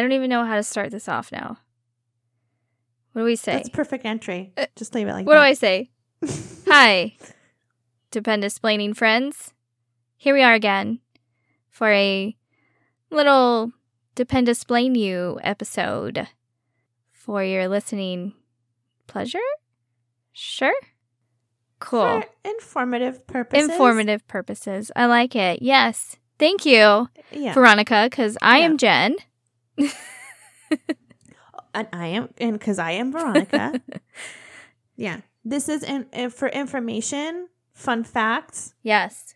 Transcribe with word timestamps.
I 0.00 0.02
don't 0.02 0.12
even 0.12 0.30
know 0.30 0.46
how 0.46 0.54
to 0.56 0.62
start 0.62 0.90
this 0.90 1.10
off 1.10 1.30
now. 1.30 1.58
What 3.12 3.20
do 3.20 3.26
we 3.26 3.36
say? 3.36 3.52
That's 3.52 3.68
perfect 3.68 4.06
entry. 4.06 4.50
Uh, 4.56 4.64
Just 4.74 4.94
leave 4.94 5.06
it 5.06 5.12
like 5.12 5.26
what 5.26 5.34
do. 5.34 5.40
I 5.40 5.52
say? 5.52 5.90
Hi, 6.68 7.16
Depend 8.10 8.42
Explaining 8.42 8.94
friends. 8.94 9.52
Here 10.16 10.32
we 10.32 10.40
are 10.40 10.54
again 10.54 11.00
for 11.68 11.92
a 11.92 12.34
little 13.10 13.72
Depend 14.14 14.48
Explain 14.48 14.94
You 14.94 15.38
episode 15.42 16.26
for 17.12 17.44
your 17.44 17.68
listening 17.68 18.32
pleasure. 19.06 19.38
Sure. 20.32 20.72
Cool. 21.78 22.22
For 22.22 22.24
informative 22.48 23.26
purposes. 23.26 23.68
Informative 23.68 24.26
purposes. 24.28 24.90
I 24.96 25.04
like 25.04 25.36
it. 25.36 25.60
Yes. 25.60 26.16
Thank 26.38 26.64
you, 26.64 27.10
Yeah. 27.32 27.52
Veronica, 27.52 28.06
because 28.10 28.38
I 28.40 28.60
Yeah. 28.60 28.64
am 28.64 28.78
Jen. 28.78 29.16
and 31.74 31.88
I 31.92 32.06
am, 32.08 32.28
and 32.38 32.52
because 32.58 32.78
I 32.78 32.92
am 32.92 33.12
Veronica. 33.12 33.80
yeah. 34.96 35.20
This 35.44 35.68
is 35.68 35.82
in, 35.82 36.06
in- 36.12 36.30
for 36.30 36.48
information, 36.48 37.48
fun 37.72 38.04
facts, 38.04 38.74
Yes. 38.82 39.34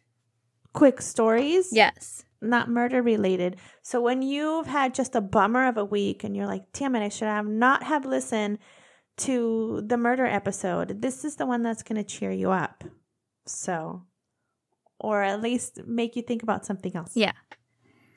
quick 0.72 1.00
stories. 1.00 1.68
Yes. 1.72 2.24
Not 2.42 2.68
murder 2.68 3.00
related. 3.00 3.56
So 3.82 4.02
when 4.02 4.20
you've 4.20 4.66
had 4.66 4.94
just 4.94 5.14
a 5.14 5.20
bummer 5.22 5.66
of 5.66 5.78
a 5.78 5.84
week 5.84 6.24
and 6.24 6.36
you're 6.36 6.46
like, 6.46 6.64
damn 6.74 6.94
it, 6.94 7.02
I 7.02 7.08
should 7.08 7.28
have 7.28 7.46
not 7.46 7.82
have 7.84 8.04
listened 8.04 8.58
to 9.18 9.82
the 9.86 9.96
murder 9.96 10.26
episode, 10.26 11.00
this 11.00 11.24
is 11.24 11.36
the 11.36 11.46
one 11.46 11.62
that's 11.62 11.82
going 11.82 11.96
to 11.96 12.04
cheer 12.04 12.30
you 12.32 12.50
up. 12.50 12.84
So, 13.46 14.02
or 14.98 15.22
at 15.22 15.40
least 15.40 15.80
make 15.86 16.16
you 16.16 16.22
think 16.22 16.42
about 16.42 16.66
something 16.66 16.94
else. 16.94 17.12
Yeah. 17.14 17.32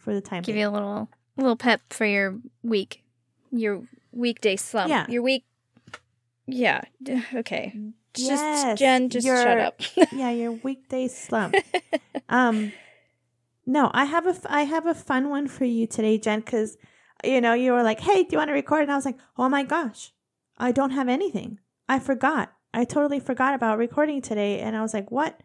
For 0.02 0.14
the 0.14 0.22
time 0.22 0.42
Give 0.42 0.56
being. 0.56 0.64
you 0.64 0.70
a 0.70 0.72
little 0.72 1.10
little 1.38 1.56
pep 1.56 1.82
for 1.92 2.06
your 2.06 2.40
week. 2.64 3.04
Your 3.52 3.84
weekday 4.12 4.56
slump. 4.56 4.90
Yeah. 4.90 5.06
Your 5.08 5.22
week 5.22 5.46
Yeah. 6.46 6.82
Okay. 7.34 7.74
Just 8.14 8.30
Yes, 8.44 8.80
Jen, 8.80 9.10
just 9.10 9.28
shut 9.28 9.60
up. 9.60 9.80
yeah, 10.12 10.32
your 10.32 10.52
weekday 10.52 11.08
slump. 11.08 11.56
um, 12.30 12.72
no, 13.66 13.92
I 13.94 14.06
have 14.06 14.26
a 14.26 14.32
f- 14.32 14.46
I 14.50 14.64
have 14.64 14.88
a 14.88 14.96
fun 14.96 15.30
one 15.30 15.48
for 15.48 15.66
you 15.66 15.86
today, 15.86 16.18
Jen, 16.18 16.40
because 16.40 16.78
you 17.24 17.42
know 17.42 17.54
you 17.54 17.74
were 17.74 17.84
like, 17.84 18.00
"Hey, 18.00 18.24
do 18.24 18.30
you 18.32 18.38
want 18.40 18.48
to 18.48 18.54
record?" 18.54 18.82
And 18.82 18.92
I 18.92 18.96
was 18.96 19.06
like, 19.06 19.20
"Oh 19.38 19.50
my 19.50 19.62
gosh, 19.62 20.14
I 20.58 20.72
don't 20.72 20.92
have 20.92 21.08
anything. 21.08 21.60
I 21.88 22.00
forgot. 22.00 22.54
I 22.74 22.86
totally 22.86 23.20
forgot 23.20 23.54
about 23.54 23.78
recording 23.78 24.20
today." 24.22 24.60
And 24.62 24.76
I 24.76 24.82
was 24.82 24.96
like, 24.96 25.12
"What 25.12 25.42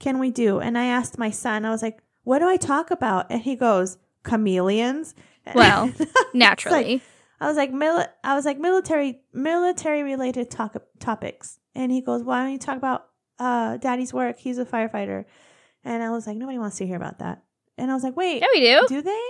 can 0.00 0.18
we 0.18 0.32
do?" 0.32 0.58
And 0.58 0.76
I 0.76 0.86
asked 0.86 1.18
my 1.18 1.30
son. 1.30 1.64
I 1.64 1.70
was 1.70 1.82
like, 1.82 2.02
"What 2.24 2.40
do 2.40 2.48
I 2.48 2.56
talk 2.56 2.90
about?" 2.90 3.30
And 3.30 3.42
he 3.42 3.54
goes, 3.54 3.96
"Chameleons." 4.26 5.14
Well, 5.54 5.88
It's 5.98 6.00
like- 6.00 6.34
Naturally. 6.34 7.02
I 7.40 7.46
was 7.46 7.56
like 7.56 7.72
mili- 7.72 8.08
I 8.24 8.34
was 8.34 8.44
like 8.44 8.58
military 8.58 9.20
military 9.32 10.02
related 10.02 10.50
talk- 10.50 10.82
topics, 10.98 11.60
and 11.74 11.92
he 11.92 12.00
goes, 12.00 12.22
"Why 12.24 12.42
don't 12.42 12.52
you 12.52 12.58
talk 12.58 12.76
about 12.76 13.06
uh, 13.38 13.76
Daddy's 13.76 14.12
work? 14.12 14.38
He's 14.38 14.58
a 14.58 14.64
firefighter." 14.64 15.24
And 15.84 16.02
I 16.02 16.10
was 16.10 16.26
like, 16.26 16.36
"Nobody 16.36 16.58
wants 16.58 16.78
to 16.78 16.86
hear 16.86 16.96
about 16.96 17.20
that." 17.20 17.42
And 17.78 17.90
I 17.92 17.94
was 17.94 18.02
like, 18.02 18.16
"Wait, 18.16 18.42
yeah, 18.42 18.48
we 18.52 18.60
do. 18.60 18.86
do 18.88 19.02
they? 19.02 19.20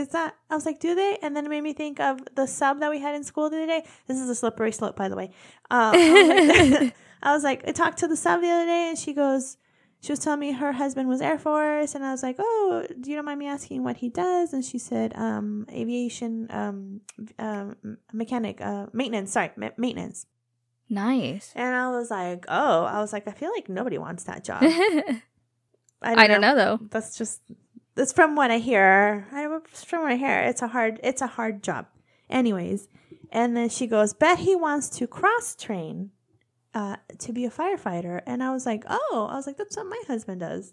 Is 0.00 0.08
that?" 0.08 0.34
I 0.50 0.56
was 0.56 0.66
like, 0.66 0.80
"Do 0.80 0.96
they?" 0.96 1.18
And 1.22 1.36
then 1.36 1.46
it 1.46 1.50
made 1.50 1.60
me 1.62 1.72
think 1.72 2.00
of 2.00 2.18
the 2.34 2.46
sub 2.48 2.80
that 2.80 2.90
we 2.90 2.98
had 2.98 3.14
in 3.14 3.22
school 3.22 3.48
the 3.48 3.58
other 3.58 3.66
day. 3.66 3.84
This 4.08 4.18
is 4.18 4.28
a 4.28 4.34
slippery 4.34 4.72
slope, 4.72 4.96
by 4.96 5.08
the 5.08 5.14
way. 5.14 5.30
Um, 5.70 5.94
I, 5.94 6.32
was 6.40 6.70
like, 6.80 6.94
I 7.22 7.32
was 7.34 7.44
like, 7.44 7.68
I 7.68 7.70
talked 7.70 7.98
to 7.98 8.08
the 8.08 8.16
sub 8.16 8.40
the 8.40 8.48
other 8.50 8.66
day, 8.66 8.88
and 8.88 8.98
she 8.98 9.12
goes. 9.12 9.56
She 10.02 10.10
was 10.10 10.18
telling 10.18 10.40
me 10.40 10.50
her 10.50 10.72
husband 10.72 11.08
was 11.08 11.20
Air 11.20 11.38
Force, 11.38 11.94
and 11.94 12.04
I 12.04 12.10
was 12.10 12.24
like, 12.24 12.34
"Oh, 12.40 12.84
do 13.00 13.08
you 13.08 13.14
don't 13.14 13.24
mind 13.24 13.38
me 13.38 13.46
asking 13.46 13.84
what 13.84 13.98
he 13.98 14.08
does?" 14.08 14.52
And 14.52 14.64
she 14.64 14.76
said, 14.76 15.14
um, 15.14 15.64
"Aviation, 15.70 16.48
um, 16.50 17.02
um, 17.38 17.76
mechanic, 18.12 18.60
uh, 18.60 18.86
maintenance. 18.92 19.30
Sorry, 19.30 19.52
ma- 19.56 19.70
maintenance." 19.76 20.26
nice. 20.90 21.52
And 21.54 21.74
I 21.74 21.90
was 21.90 22.10
like, 22.10 22.44
"Oh, 22.48 22.84
I 22.84 23.00
was 23.00 23.12
like, 23.12 23.26
I 23.28 23.30
feel 23.30 23.50
like 23.50 23.68
nobody 23.68 23.96
wants 23.96 24.24
that 24.24 24.42
job." 24.44 24.62
I 26.02 26.26
don't 26.26 26.40
know 26.40 26.56
though. 26.56 26.80
That's 26.90 27.16
just 27.16 27.40
that's 27.94 28.12
from 28.12 28.34
what 28.34 28.50
I 28.50 28.58
hear. 28.58 29.28
I 29.32 29.46
from 29.66 30.02
what 30.02 30.12
I 30.12 30.16
hear, 30.16 30.40
it's 30.40 30.62
a 30.62 30.68
hard 30.68 30.98
it's 31.04 31.22
a 31.22 31.28
hard 31.28 31.62
job. 31.62 31.86
Anyways, 32.28 32.88
and 33.30 33.56
then 33.56 33.68
she 33.68 33.86
goes, 33.86 34.14
"Bet 34.14 34.40
he 34.40 34.56
wants 34.56 34.88
to 34.98 35.06
cross 35.06 35.54
train." 35.54 36.10
Uh, 36.74 36.96
to 37.18 37.32
be 37.32 37.44
a 37.44 37.50
firefighter, 37.50 38.22
and 38.26 38.42
I 38.42 38.50
was 38.50 38.64
like, 38.64 38.84
"Oh, 38.88 39.28
I 39.30 39.34
was 39.34 39.46
like, 39.46 39.58
that's 39.58 39.76
what 39.76 39.86
my 39.86 40.02
husband 40.06 40.40
does." 40.40 40.72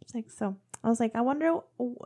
It's 0.00 0.14
like 0.14 0.30
so. 0.30 0.56
I 0.86 0.88
was 0.88 1.00
like, 1.00 1.16
I 1.16 1.20
wonder 1.20 1.58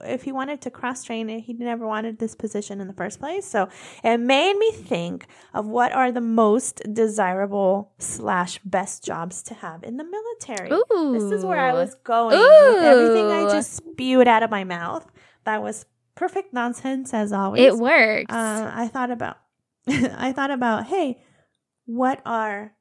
if 0.03 0.23
he 0.23 0.33
wanted 0.33 0.63
to 0.63 0.71
cross 0.71 1.05
train, 1.05 1.29
he 1.29 1.53
never 1.53 1.87
wanted 1.87 2.19
this 2.19 2.35
position 2.35 2.81
in 2.81 2.87
the 2.87 2.95
first 2.95 3.21
place. 3.21 3.45
So 3.45 3.69
it 4.03 4.17
made 4.19 4.57
me 4.57 4.73
think 4.73 5.27
of 5.53 5.67
what 5.67 5.93
are 5.93 6.11
the 6.11 6.23
most 6.23 6.81
desirable 6.91 7.93
slash 7.99 8.59
best 8.65 9.05
jobs 9.05 9.43
to 9.45 9.55
have 9.55 9.83
in 9.83 9.99
the 9.99 10.05
military. 10.05 10.71
Ooh. 10.73 11.13
This 11.13 11.31
is 11.39 11.45
where 11.45 11.61
I 11.61 11.75
was 11.75 11.95
going 12.05 12.39
with 12.39 12.83
everything 12.83 13.27
I 13.27 13.51
just 13.53 13.75
spewed 13.75 14.27
out 14.27 14.43
of 14.43 14.51
my 14.51 14.65
mouth. 14.65 15.07
That 15.45 15.63
was 15.63 15.85
perfect 16.15 16.55
nonsense 16.55 17.13
as 17.13 17.35
always. 17.35 17.61
It 17.61 17.77
works. 17.77 18.33
Uh, 18.33 18.71
I 18.75 18.89
thought 18.89 19.11
about, 19.11 19.37
I 19.87 20.33
thought 20.33 20.51
about, 20.51 20.87
hey, 20.87 21.23
what 21.97 22.21
are 22.25 22.75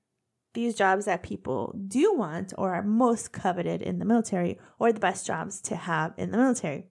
these 0.54 0.76
jobs 0.76 1.06
that 1.06 1.24
people 1.24 1.76
do 1.88 2.14
want 2.14 2.54
or 2.58 2.74
are 2.74 2.84
most 2.84 3.32
coveted 3.32 3.82
in 3.82 4.00
the 4.00 4.06
military, 4.06 4.60
or 4.80 4.92
the 4.92 5.00
best 5.00 5.26
jobs 5.28 5.62
to 5.62 5.76
have 5.76 6.14
in 6.18 6.32
the 6.32 6.38
military? 6.38 6.88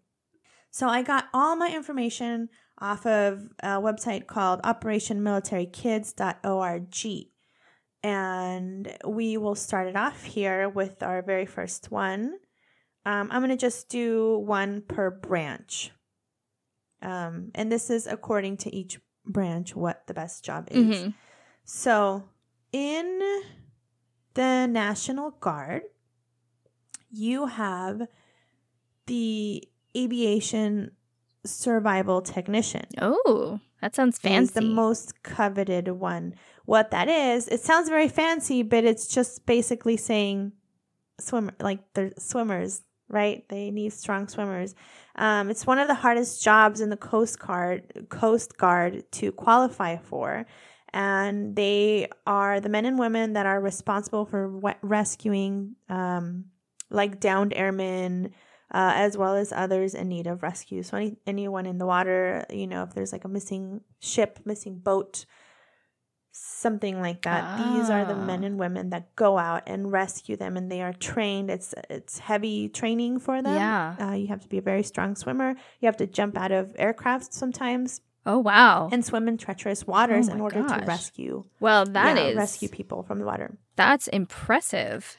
So 0.70 0.88
I 0.88 1.02
got 1.02 1.26
all 1.32 1.56
my 1.56 1.74
information 1.74 2.48
off 2.80 3.06
of 3.06 3.48
a 3.60 3.80
website 3.80 4.26
called 4.26 4.62
OperationMilitaryKids.org. 4.62 7.26
And 8.04 8.96
we 9.06 9.36
will 9.36 9.56
start 9.56 9.88
it 9.88 9.96
off 9.96 10.22
here 10.22 10.68
with 10.68 11.02
our 11.02 11.22
very 11.22 11.46
first 11.46 11.90
one. 11.90 12.34
Um, 13.04 13.28
I'm 13.32 13.40
going 13.42 13.50
to 13.50 13.56
just 13.56 13.88
do 13.88 14.38
one 14.38 14.82
per 14.82 15.10
branch. 15.10 15.90
Um, 17.02 17.50
and 17.54 17.72
this 17.72 17.90
is 17.90 18.06
according 18.06 18.58
to 18.58 18.74
each 18.74 19.00
branch 19.24 19.74
what 19.74 20.06
the 20.06 20.14
best 20.14 20.44
job 20.44 20.68
is. 20.70 20.96
Mhm. 20.96 21.14
So, 21.70 22.24
in 22.72 23.20
the 24.32 24.66
National 24.66 25.32
Guard, 25.32 25.82
you 27.10 27.44
have 27.44 28.08
the 29.06 29.68
aviation 29.94 30.92
survival 31.44 32.22
technician. 32.22 32.86
Oh, 32.96 33.60
that 33.82 33.94
sounds 33.94 34.18
fancy. 34.18 34.54
the 34.54 34.62
most 34.62 35.22
coveted 35.22 35.88
one. 35.88 36.36
What 36.64 36.90
that 36.90 37.06
is, 37.06 37.48
it 37.48 37.60
sounds 37.60 37.90
very 37.90 38.08
fancy, 38.08 38.62
but 38.62 38.84
it's 38.84 39.06
just 39.06 39.44
basically 39.44 39.98
saying 39.98 40.52
swimmer 41.20 41.52
like 41.60 41.80
they're 41.92 42.12
swimmers, 42.16 42.80
right? 43.10 43.46
They 43.50 43.70
need 43.70 43.92
strong 43.92 44.28
swimmers. 44.28 44.74
Um, 45.16 45.50
it's 45.50 45.66
one 45.66 45.78
of 45.78 45.86
the 45.86 45.94
hardest 45.94 46.42
jobs 46.42 46.80
in 46.80 46.88
the 46.88 46.96
Coast 46.96 47.38
Guard 47.38 48.08
Coast 48.08 48.56
Guard 48.56 49.04
to 49.12 49.32
qualify 49.32 49.98
for. 49.98 50.46
And 50.92 51.54
they 51.54 52.08
are 52.26 52.60
the 52.60 52.68
men 52.68 52.84
and 52.86 52.98
women 52.98 53.34
that 53.34 53.46
are 53.46 53.60
responsible 53.60 54.24
for 54.24 54.48
we- 54.48 54.72
rescuing 54.82 55.76
um, 55.88 56.46
like 56.90 57.20
downed 57.20 57.52
airmen, 57.54 58.30
uh, 58.72 58.92
as 58.96 59.16
well 59.16 59.34
as 59.36 59.52
others 59.52 59.94
in 59.94 60.08
need 60.08 60.26
of 60.26 60.42
rescue. 60.42 60.82
So 60.82 60.96
any, 60.96 61.16
anyone 61.26 61.66
in 61.66 61.78
the 61.78 61.86
water, 61.86 62.44
you 62.50 62.66
know, 62.66 62.82
if 62.84 62.94
there's 62.94 63.12
like 63.12 63.24
a 63.24 63.28
missing 63.28 63.82
ship, 64.00 64.40
missing 64.44 64.78
boat, 64.78 65.26
something 66.30 67.00
like 67.00 67.22
that. 67.22 67.58
These 67.58 67.90
are 67.90 68.04
the 68.04 68.14
Ah. 68.14 68.24
men 68.24 68.44
and 68.44 68.58
women 68.58 68.90
that 68.90 69.14
go 69.16 69.38
out 69.38 69.64
and 69.66 69.90
rescue 69.90 70.36
them, 70.36 70.56
and 70.56 70.70
they 70.70 70.82
are 70.82 70.92
trained. 70.92 71.50
It's 71.50 71.74
it's 71.90 72.18
heavy 72.20 72.68
training 72.68 73.18
for 73.18 73.42
them. 73.42 73.54
Yeah. 73.56 73.96
uh, 74.00 74.12
you 74.14 74.28
have 74.28 74.40
to 74.42 74.48
be 74.48 74.58
a 74.58 74.62
very 74.62 74.82
strong 74.82 75.16
swimmer. 75.16 75.54
You 75.80 75.86
have 75.86 75.96
to 75.98 76.06
jump 76.06 76.36
out 76.38 76.52
of 76.52 76.74
aircraft 76.78 77.32
sometimes 77.34 78.00
oh 78.28 78.38
wow. 78.38 78.88
and 78.92 79.04
swim 79.04 79.26
in 79.26 79.36
treacherous 79.38 79.86
waters 79.86 80.28
Oh 80.28 80.32
in 80.32 80.40
order 80.40 80.62
gosh. 80.62 80.80
to 80.80 80.86
rescue 80.86 81.44
well, 81.58 81.84
that 81.86 82.16
is 82.16 82.34
yeah, 82.34 82.40
rescue 82.40 82.68
people 82.68 83.02
from 83.02 83.18
the 83.18 83.24
water. 83.24 83.56
That's 83.74 84.06
impressive. 84.08 85.18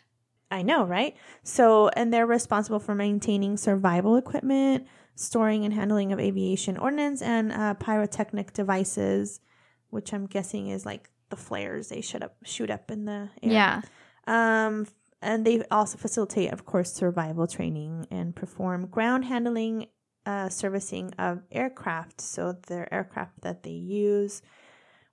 I 0.51 0.61
know, 0.63 0.83
right? 0.85 1.15
So, 1.43 1.89
and 1.89 2.11
they're 2.11 2.25
responsible 2.25 2.79
for 2.79 2.95
maintaining 2.95 3.57
survival 3.57 4.15
equipment, 4.15 4.87
storing 5.15 5.63
and 5.65 5.73
handling 5.73 6.11
of 6.11 6.19
aviation 6.19 6.77
ordnance, 6.77 7.21
and 7.21 7.51
uh, 7.51 7.73
pyrotechnic 7.75 8.53
devices, 8.53 9.41
which 9.89 10.13
I'm 10.13 10.25
guessing 10.25 10.69
is 10.69 10.85
like 10.85 11.09
the 11.29 11.35
flares 11.35 11.89
they 11.89 12.01
shoot 12.01 12.23
up, 12.23 12.35
shoot 12.43 12.71
up 12.71 12.89
in 12.89 13.05
the 13.05 13.29
air. 13.43 13.51
Yeah. 13.51 13.81
Um, 14.25 14.87
and 15.21 15.45
they 15.45 15.63
also 15.69 15.97
facilitate, 15.97 16.51
of 16.51 16.65
course, 16.65 16.93
survival 16.93 17.45
training 17.45 18.07
and 18.09 18.35
perform 18.35 18.87
ground 18.87 19.25
handling, 19.25 19.87
uh, 20.29 20.47
servicing 20.47 21.11
of 21.17 21.41
aircraft. 21.51 22.21
So 22.21 22.53
their 22.67 22.93
aircraft 22.93 23.41
that 23.41 23.63
they 23.63 23.71
use, 23.71 24.43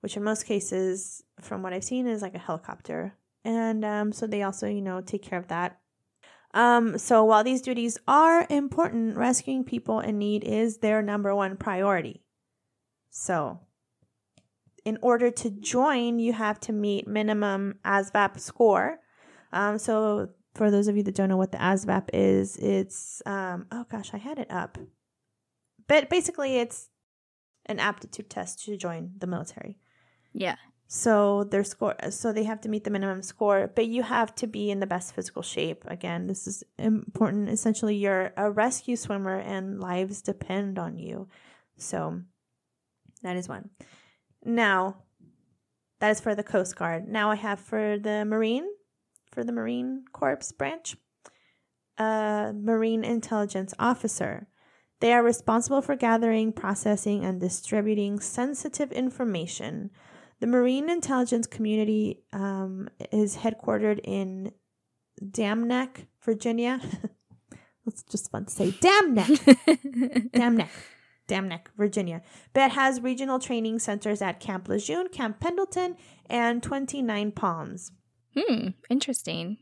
which 0.01 0.15
in 0.15 0.23
most 0.23 0.45
cases, 0.45 1.23
from 1.41 1.63
what 1.63 1.73
I've 1.73 1.83
seen, 1.83 2.05
is 2.05 2.21
like 2.21 2.35
a 2.35 2.39
helicopter. 2.39 3.15
And 3.43 3.83
um, 3.83 4.11
so 4.11 4.27
they 4.27 4.43
also, 4.43 4.67
you 4.67 4.81
know, 4.81 5.01
take 5.01 5.23
care 5.23 5.39
of 5.39 5.47
that. 5.47 5.79
Um, 6.53 6.99
so 6.99 7.23
while 7.23 7.43
these 7.43 7.63
duties 7.63 7.97
are 8.07 8.45
important, 8.47 9.17
rescuing 9.17 9.63
people 9.63 10.01
in 10.01 10.19
need 10.19 10.43
is 10.43 10.77
their 10.77 11.01
number 11.01 11.33
one 11.33 11.57
priority. 11.57 12.21
So, 13.09 13.61
in 14.85 14.99
order 15.01 15.31
to 15.31 15.49
join, 15.49 16.19
you 16.19 16.33
have 16.33 16.59
to 16.61 16.71
meet 16.71 17.07
minimum 17.07 17.79
ASVAB 17.83 18.39
score. 18.39 18.99
Um, 19.51 19.79
so, 19.79 20.29
for 20.53 20.69
those 20.69 20.87
of 20.87 20.95
you 20.95 21.03
that 21.03 21.15
don't 21.15 21.29
know 21.29 21.37
what 21.37 21.51
the 21.51 21.57
ASVAB 21.57 22.09
is, 22.13 22.57
it's 22.57 23.21
um, 23.25 23.65
oh 23.71 23.85
gosh, 23.89 24.13
I 24.13 24.17
had 24.17 24.37
it 24.37 24.51
up, 24.51 24.77
but 25.87 26.09
basically, 26.09 26.57
it's 26.57 26.89
an 27.65 27.79
aptitude 27.79 28.29
test 28.29 28.63
to 28.65 28.77
join 28.77 29.11
the 29.17 29.27
military. 29.27 29.77
Yeah. 30.33 30.55
So 30.89 31.43
their 31.43 31.65
score, 31.65 31.95
so 32.11 32.31
they 32.31 32.45
have 32.45 32.61
to 32.61 32.69
meet 32.69 32.85
the 32.85 32.89
minimum 32.89 33.21
score, 33.21 33.69
but 33.75 33.87
you 33.87 34.03
have 34.03 34.33
to 34.35 34.47
be 34.47 34.71
in 34.71 34.79
the 34.79 34.87
best 34.87 35.13
physical 35.13 35.41
shape. 35.41 35.83
Again, 35.87 36.27
this 36.27 36.47
is 36.47 36.63
important. 36.77 37.49
Essentially, 37.49 37.95
you're 37.95 38.31
a 38.37 38.49
rescue 38.49 38.95
swimmer, 38.95 39.37
and 39.37 39.81
lives 39.81 40.21
depend 40.21 40.79
on 40.79 40.97
you. 40.97 41.27
So 41.77 42.21
that 43.21 43.35
is 43.35 43.49
one. 43.49 43.69
Now, 44.45 45.03
that 45.99 46.11
is 46.11 46.21
for 46.21 46.35
the 46.35 46.43
Coast 46.43 46.77
Guard. 46.77 47.07
Now 47.07 47.31
I 47.31 47.35
have 47.35 47.59
for 47.59 47.97
the 47.97 48.23
Marine, 48.23 48.67
for 49.31 49.43
the 49.43 49.51
Marine 49.51 50.05
Corps 50.13 50.53
branch, 50.57 50.95
a 51.97 52.53
Marine 52.55 53.03
Intelligence 53.03 53.73
Officer. 53.77 54.47
They 54.99 55.13
are 55.13 55.23
responsible 55.23 55.81
for 55.81 55.95
gathering, 55.95 56.51
processing, 56.51 57.23
and 57.23 57.39
distributing 57.39 58.19
sensitive 58.19 58.91
information. 58.91 59.91
The 60.39 60.47
Marine 60.47 60.89
Intelligence 60.89 61.47
Community 61.47 62.23
um, 62.33 62.89
is 63.11 63.37
headquartered 63.37 63.99
in 64.03 64.51
Dam 65.31 65.67
Neck, 65.67 66.07
Virginia. 66.21 66.79
It's 67.87 68.03
just 68.03 68.29
fun 68.31 68.45
to 68.45 68.51
say. 68.51 68.71
Dam 68.71 69.13
Neck. 69.13 69.29
Dam 70.33 70.57
Neck. 70.57 70.69
Dam 71.27 71.47
Neck, 71.47 71.71
Virginia. 71.77 72.21
But 72.53 72.71
has 72.71 73.01
regional 73.01 73.39
training 73.39 73.79
centers 73.79 74.21
at 74.21 74.39
Camp 74.39 74.67
Lejeune, 74.67 75.09
Camp 75.09 75.39
Pendleton, 75.39 75.95
and 76.29 76.61
29 76.61 77.31
Palms. 77.31 77.91
Hmm. 78.37 78.69
Interesting. 78.89 79.57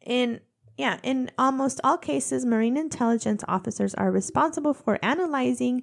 In 0.00 0.40
yeah, 0.76 0.98
in 1.02 1.30
almost 1.38 1.80
all 1.84 1.98
cases, 1.98 2.44
Marine 2.44 2.76
intelligence 2.76 3.44
officers 3.46 3.94
are 3.94 4.10
responsible 4.10 4.74
for 4.74 4.98
analyzing 5.02 5.82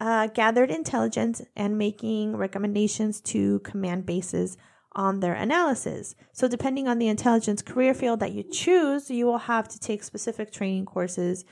uh, 0.00 0.28
gathered 0.28 0.70
intelligence 0.70 1.42
and 1.56 1.78
making 1.78 2.36
recommendations 2.36 3.20
to 3.20 3.60
command 3.60 4.06
bases 4.06 4.56
on 4.92 5.20
their 5.20 5.34
analysis. 5.34 6.14
So, 6.32 6.46
depending 6.46 6.86
on 6.86 6.98
the 6.98 7.08
intelligence 7.08 7.62
career 7.62 7.94
field 7.94 8.20
that 8.20 8.32
you 8.32 8.44
choose, 8.44 9.10
you 9.10 9.26
will 9.26 9.38
have 9.38 9.68
to 9.68 9.80
take 9.80 10.04
specific 10.04 10.52
training 10.52 10.84
courses 10.86 11.44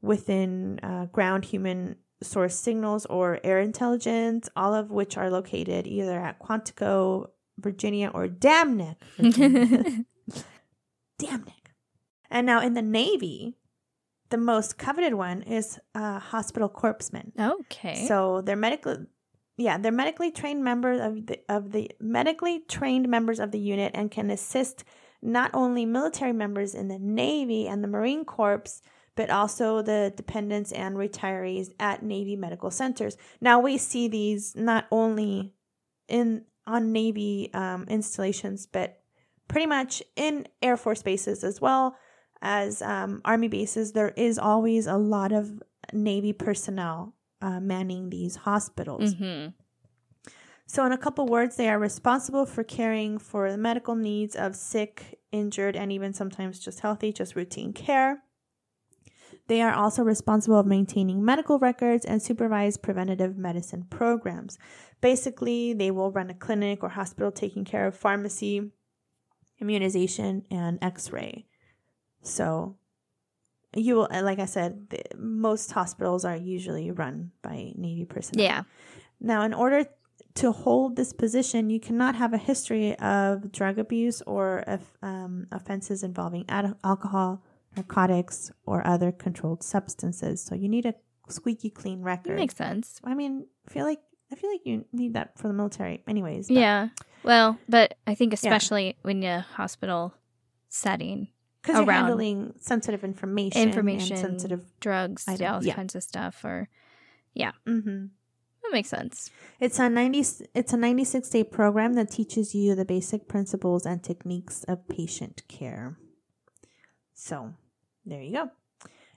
within 0.00 0.80
uh, 0.82 1.06
ground 1.06 1.44
human 1.44 1.96
source 2.22 2.56
signals 2.56 3.06
or 3.06 3.38
air 3.44 3.60
intelligence, 3.60 4.48
all 4.56 4.74
of 4.74 4.90
which 4.90 5.16
are 5.16 5.30
located 5.30 5.86
either 5.86 6.18
at 6.18 6.40
Quantico, 6.40 7.28
Virginia, 7.58 8.10
or 8.12 8.26
Dam 8.26 8.76
Neck, 8.76 8.96
Virginia. 9.16 10.04
Dam 11.18 11.44
Neck. 11.44 11.57
And 12.30 12.46
now 12.46 12.60
in 12.60 12.74
the 12.74 12.82
Navy, 12.82 13.56
the 14.30 14.36
most 14.36 14.78
coveted 14.78 15.14
one 15.14 15.42
is 15.42 15.78
uh, 15.94 16.18
hospital 16.18 16.68
corpsmen. 16.68 17.32
Okay. 17.38 18.06
So 18.06 18.42
they're 18.42 18.56
medically, 18.56 19.06
yeah, 19.56 19.78
they're 19.78 19.92
medically 19.92 20.30
trained 20.30 20.62
members 20.62 21.00
of 21.00 21.26
the 21.26 21.40
of 21.48 21.72
the 21.72 21.90
medically 22.00 22.60
trained 22.68 23.08
members 23.08 23.40
of 23.40 23.50
the 23.50 23.58
unit 23.58 23.92
and 23.94 24.10
can 24.10 24.30
assist 24.30 24.84
not 25.22 25.50
only 25.54 25.84
military 25.84 26.32
members 26.32 26.74
in 26.74 26.88
the 26.88 26.98
Navy 26.98 27.66
and 27.66 27.82
the 27.82 27.88
Marine 27.88 28.24
Corps, 28.24 28.82
but 29.16 29.30
also 29.30 29.82
the 29.82 30.12
dependents 30.14 30.70
and 30.70 30.96
retirees 30.96 31.70
at 31.80 32.02
Navy 32.02 32.36
medical 32.36 32.70
centers. 32.70 33.16
Now 33.40 33.58
we 33.58 33.78
see 33.78 34.08
these 34.08 34.54
not 34.54 34.86
only 34.90 35.54
in 36.06 36.44
on 36.66 36.92
Navy 36.92 37.50
um, 37.54 37.86
installations, 37.88 38.66
but 38.66 39.00
pretty 39.48 39.66
much 39.66 40.02
in 40.14 40.46
Air 40.60 40.76
Force 40.76 41.02
bases 41.02 41.42
as 41.42 41.60
well 41.60 41.96
as 42.42 42.82
um, 42.82 43.20
Army 43.24 43.48
bases. 43.48 43.92
There 43.92 44.10
is 44.16 44.38
always 44.38 44.86
a 44.86 44.96
lot 44.96 45.32
of 45.32 45.62
Navy 45.92 46.32
personnel 46.32 47.14
uh, 47.40 47.60
manning 47.60 48.10
these 48.10 48.36
hospitals. 48.36 49.14
hmm 49.14 49.48
So, 50.66 50.84
in 50.84 50.92
a 50.92 50.98
couple 50.98 51.26
words, 51.26 51.56
they 51.56 51.68
are 51.68 51.78
responsible 51.78 52.44
for 52.44 52.62
caring 52.62 53.18
for 53.18 53.50
the 53.50 53.56
medical 53.58 53.94
needs 53.94 54.36
of 54.36 54.54
sick, 54.54 55.18
injured, 55.32 55.76
and 55.76 55.90
even 55.90 56.12
sometimes 56.12 56.58
just 56.58 56.80
healthy, 56.80 57.12
just 57.12 57.34
routine 57.36 57.72
care. 57.72 58.22
They 59.46 59.62
are 59.62 59.72
also 59.72 60.02
responsible 60.02 60.58
of 60.58 60.66
maintaining 60.66 61.24
medical 61.24 61.58
records 61.58 62.04
and 62.04 62.22
supervise 62.22 62.76
preventative 62.76 63.38
medicine 63.38 63.86
programs. 63.88 64.58
Basically, 65.00 65.72
they 65.72 65.90
will 65.90 66.12
run 66.12 66.28
a 66.28 66.34
clinic 66.34 66.82
or 66.82 66.90
hospital 66.90 67.32
taking 67.32 67.64
care 67.64 67.86
of 67.86 67.96
pharmacy, 67.96 68.70
immunization, 69.58 70.44
and 70.50 70.78
x 70.82 71.10
ray. 71.10 71.46
So, 72.22 72.76
you 73.74 73.96
will, 73.96 74.08
like 74.10 74.38
I 74.38 74.46
said, 74.46 74.88
the, 74.90 75.02
most 75.16 75.72
hospitals 75.72 76.24
are 76.24 76.36
usually 76.36 76.90
run 76.90 77.32
by 77.42 77.72
Navy 77.76 78.04
personnel. 78.04 78.44
Yeah. 78.44 78.62
Now, 79.20 79.42
in 79.42 79.52
order 79.54 79.84
to 80.34 80.52
hold 80.52 80.96
this 80.96 81.12
position, 81.12 81.68
you 81.70 81.80
cannot 81.80 82.14
have 82.14 82.32
a 82.32 82.38
history 82.38 82.96
of 82.98 83.50
drug 83.52 83.78
abuse 83.78 84.22
or 84.22 84.60
of, 84.60 84.80
um, 85.02 85.46
offenses 85.52 86.02
involving 86.02 86.44
ad- 86.48 86.74
alcohol, 86.84 87.42
narcotics, 87.76 88.50
or 88.64 88.86
other 88.86 89.12
controlled 89.12 89.62
substances. 89.62 90.42
So 90.42 90.54
you 90.54 90.68
need 90.68 90.86
a 90.86 90.94
squeaky 91.28 91.70
clean 91.70 92.02
record. 92.02 92.32
That 92.32 92.36
Makes 92.36 92.56
sense. 92.56 93.00
I 93.04 93.14
mean, 93.14 93.46
I 93.66 93.70
feel 93.72 93.84
like 93.84 94.00
I 94.30 94.34
feel 94.34 94.50
like 94.50 94.60
you 94.66 94.84
need 94.92 95.14
that 95.14 95.38
for 95.38 95.48
the 95.48 95.54
military, 95.54 96.02
anyways. 96.06 96.48
but- 96.48 96.54
Yeah. 96.56 96.88
Well, 97.24 97.58
but 97.68 97.96
I 98.06 98.14
think 98.14 98.34
especially 98.34 98.96
when 99.02 99.22
you're 99.22 99.40
hospital 99.40 100.12
setting, 100.68 101.28
because 101.68 101.80
you're 101.80 101.88
around 101.88 102.06
handling 102.06 102.54
sensitive 102.60 103.04
information, 103.04 103.62
Information. 103.62 104.16
and 104.16 104.20
sensitive. 104.20 104.62
drugs, 104.80 105.24
I 105.28 105.36
don't- 105.36 105.54
all 105.54 105.64
yeah. 105.64 105.74
kinds 105.74 105.94
of 105.94 106.02
stuff, 106.02 106.44
or 106.44 106.68
yeah 107.34 107.52
mm-hmm. 107.66 108.06
that 108.62 108.72
makes 108.72 108.88
sense. 108.88 109.30
It's 109.60 109.78
a 109.78 109.88
ninety. 109.88 110.24
It's 110.54 110.72
a 110.72 110.76
ninety-six 110.76 111.28
day 111.30 111.44
program 111.44 111.94
that 111.94 112.10
teaches 112.10 112.54
you 112.54 112.74
the 112.74 112.84
basic 112.84 113.28
principles 113.28 113.86
and 113.86 114.02
techniques 114.02 114.64
of 114.64 114.88
patient 114.88 115.42
care. 115.48 115.96
So, 117.14 117.54
there 118.04 118.22
you 118.22 118.32
go. 118.32 118.50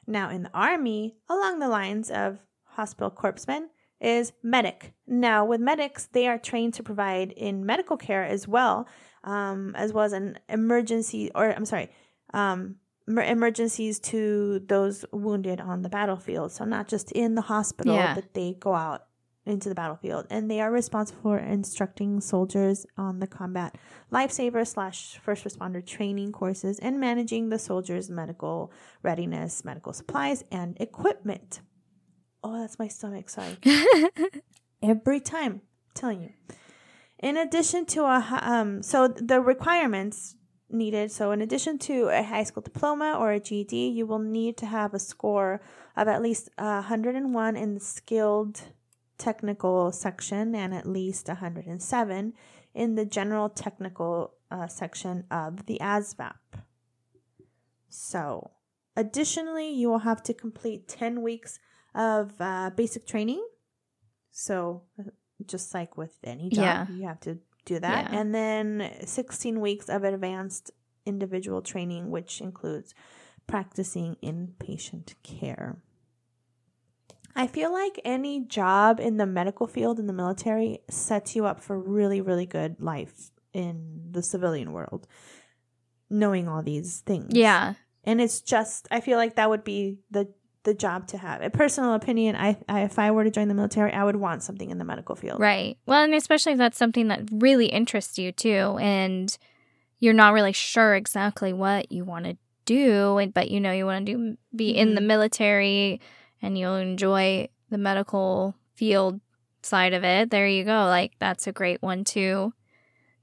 Now, 0.07 0.29
in 0.29 0.43
the 0.43 0.51
army, 0.53 1.15
along 1.29 1.59
the 1.59 1.69
lines 1.69 2.09
of 2.09 2.39
hospital 2.63 3.11
corpsmen, 3.11 3.67
is 3.99 4.33
medic. 4.41 4.93
Now, 5.05 5.45
with 5.45 5.61
medics, 5.61 6.07
they 6.07 6.27
are 6.27 6.39
trained 6.39 6.73
to 6.75 6.83
provide 6.83 7.31
in 7.33 7.65
medical 7.65 7.97
care 7.97 8.23
as 8.23 8.47
well, 8.47 8.87
um, 9.23 9.75
as 9.75 9.93
well 9.93 10.03
as 10.05 10.13
an 10.13 10.39
emergency, 10.49 11.29
or 11.35 11.51
I'm 11.51 11.65
sorry, 11.65 11.91
um, 12.33 12.75
emergencies 13.07 13.99
to 13.99 14.59
those 14.67 15.05
wounded 15.11 15.59
on 15.59 15.81
the 15.81 15.89
battlefield. 15.89 16.51
So, 16.51 16.65
not 16.65 16.87
just 16.87 17.11
in 17.11 17.35
the 17.35 17.41
hospital, 17.41 17.95
Yeah. 17.95 18.15
but 18.15 18.33
they 18.33 18.55
go 18.59 18.73
out 18.75 19.05
into 19.43 19.67
the 19.69 19.73
battlefield 19.75 20.27
and 20.29 20.51
they 20.51 20.61
are 20.61 20.71
responsible 20.71 21.19
for 21.23 21.39
instructing 21.39 22.21
soldiers 22.21 22.85
on 22.95 23.19
the 23.19 23.25
combat 23.25 23.75
lifesaver 24.11 24.65
slash 24.67 25.17
first 25.23 25.43
responder 25.43 25.83
training 25.83 26.31
courses 26.31 26.77
and 26.77 26.99
managing 26.99 27.49
the 27.49 27.57
soldiers 27.57 28.07
medical 28.07 28.71
readiness 29.01 29.65
medical 29.65 29.93
supplies 29.93 30.43
and 30.51 30.77
equipment 30.79 31.61
oh 32.43 32.55
that's 32.61 32.77
my 32.77 32.87
stomach 32.87 33.29
sorry 33.31 33.57
every 34.83 35.19
time 35.19 35.53
I'm 35.53 35.61
telling 35.95 36.21
you 36.21 36.29
in 37.17 37.35
addition 37.35 37.87
to 37.87 38.03
a 38.03 38.39
um 38.43 38.83
so 38.83 39.07
the 39.07 39.41
requirements 39.41 40.35
needed 40.73 41.11
so 41.11 41.31
in 41.31 41.41
addition 41.41 41.77
to 41.77 42.07
a 42.09 42.23
high 42.23 42.43
school 42.43 42.61
diploma 42.61 43.15
or 43.19 43.31
a 43.31 43.39
ged 43.39 43.71
you 43.71 44.05
will 44.05 44.19
need 44.19 44.57
to 44.57 44.65
have 44.65 44.93
a 44.93 44.99
score 44.99 45.61
of 45.95 46.07
at 46.07 46.21
least 46.21 46.49
uh, 46.57 46.81
101 46.81 47.55
in 47.55 47.73
the 47.73 47.79
skilled 47.79 48.61
technical 49.17 49.91
section 49.91 50.55
and 50.55 50.73
at 50.73 50.85
least 50.87 51.27
107 51.27 52.33
in 52.73 52.95
the 52.95 53.05
general 53.05 53.49
technical 53.49 54.33
uh, 54.49 54.65
section 54.67 55.25
of 55.29 55.65
the 55.65 55.77
ASVAB. 55.81 56.33
So, 57.89 58.51
additionally, 58.95 59.69
you 59.69 59.89
will 59.89 59.99
have 59.99 60.23
to 60.23 60.33
complete 60.33 60.87
10 60.87 61.21
weeks 61.21 61.59
of 61.93 62.33
uh, 62.39 62.69
basic 62.75 63.05
training. 63.05 63.45
So, 64.31 64.83
uh, 64.99 65.11
just 65.45 65.73
like 65.73 65.97
with 65.97 66.17
any 66.23 66.49
job, 66.49 66.63
Yeah. 66.63 66.87
you 66.89 67.05
have 67.07 67.19
to 67.21 67.39
do 67.65 67.79
that. 67.79 68.11
Yeah. 68.11 68.19
And 68.19 68.33
then 68.33 68.91
16 69.05 69.59
weeks 69.59 69.89
of 69.89 70.03
advanced 70.03 70.71
individual 71.05 71.61
training, 71.61 72.09
which 72.09 72.41
includes 72.41 72.93
practicing 73.47 74.17
inpatient 74.23 75.15
care. 75.23 75.81
I 77.35 77.47
feel 77.47 77.71
like 77.71 77.99
any 78.03 78.43
job 78.45 78.99
in 78.99 79.17
the 79.17 79.25
medical 79.25 79.67
field 79.67 79.99
in 79.99 80.07
the 80.07 80.13
military 80.13 80.79
sets 80.89 81.35
you 81.35 81.45
up 81.45 81.61
for 81.61 81.79
really, 81.79 82.19
really 82.21 82.45
good 82.45 82.75
life 82.79 83.31
in 83.53 84.09
the 84.11 84.21
civilian 84.21 84.73
world, 84.73 85.07
knowing 86.09 86.47
all 86.47 86.61
these 86.61 86.99
things. 86.99 87.29
Yeah. 87.31 87.75
And 88.03 88.19
it's 88.19 88.41
just, 88.41 88.87
I 88.91 88.99
feel 88.99 89.17
like 89.17 89.35
that 89.35 89.49
would 89.49 89.63
be 89.63 89.99
the 90.09 90.27
the 90.63 90.73
job 90.73 91.07
to 91.07 91.17
have. 91.17 91.41
A 91.41 91.49
personal 91.49 91.93
opinion, 91.93 92.35
I, 92.35 92.57
I 92.69 92.81
if 92.81 92.99
I 92.99 93.11
were 93.11 93.23
to 93.23 93.31
join 93.31 93.47
the 93.47 93.53
military, 93.53 93.91
I 93.93 94.03
would 94.03 94.15
want 94.17 94.43
something 94.43 94.69
in 94.69 94.77
the 94.77 94.85
medical 94.85 95.15
field. 95.15 95.39
Right. 95.39 95.77
Well, 95.85 96.03
and 96.03 96.13
especially 96.13 96.51
if 96.53 96.57
that's 96.57 96.77
something 96.77 97.07
that 97.07 97.21
really 97.31 97.67
interests 97.67 98.17
you 98.19 98.31
too, 98.31 98.77
and 98.79 99.35
you're 99.99 100.13
not 100.13 100.33
really 100.33 100.53
sure 100.53 100.95
exactly 100.95 101.53
what 101.53 101.91
you 101.91 102.03
want 102.05 102.25
to 102.25 102.37
do, 102.65 103.31
but 103.33 103.49
you 103.49 103.59
know 103.59 103.71
you 103.71 103.85
want 103.85 104.05
to 104.05 104.13
do 104.13 104.37
be 104.55 104.69
in 104.69 104.95
the 104.95 105.01
Mhm. 105.01 105.05
military, 105.07 106.01
and 106.41 106.57
you'll 106.57 106.75
enjoy 106.75 107.49
the 107.69 107.77
medical 107.77 108.55
field 108.75 109.19
side 109.63 109.93
of 109.93 110.03
it. 110.03 110.29
There 110.31 110.47
you 110.47 110.63
go. 110.63 110.85
Like 110.85 111.13
that's 111.19 111.47
a 111.47 111.51
great 111.51 111.81
one 111.81 112.03
too 112.03 112.53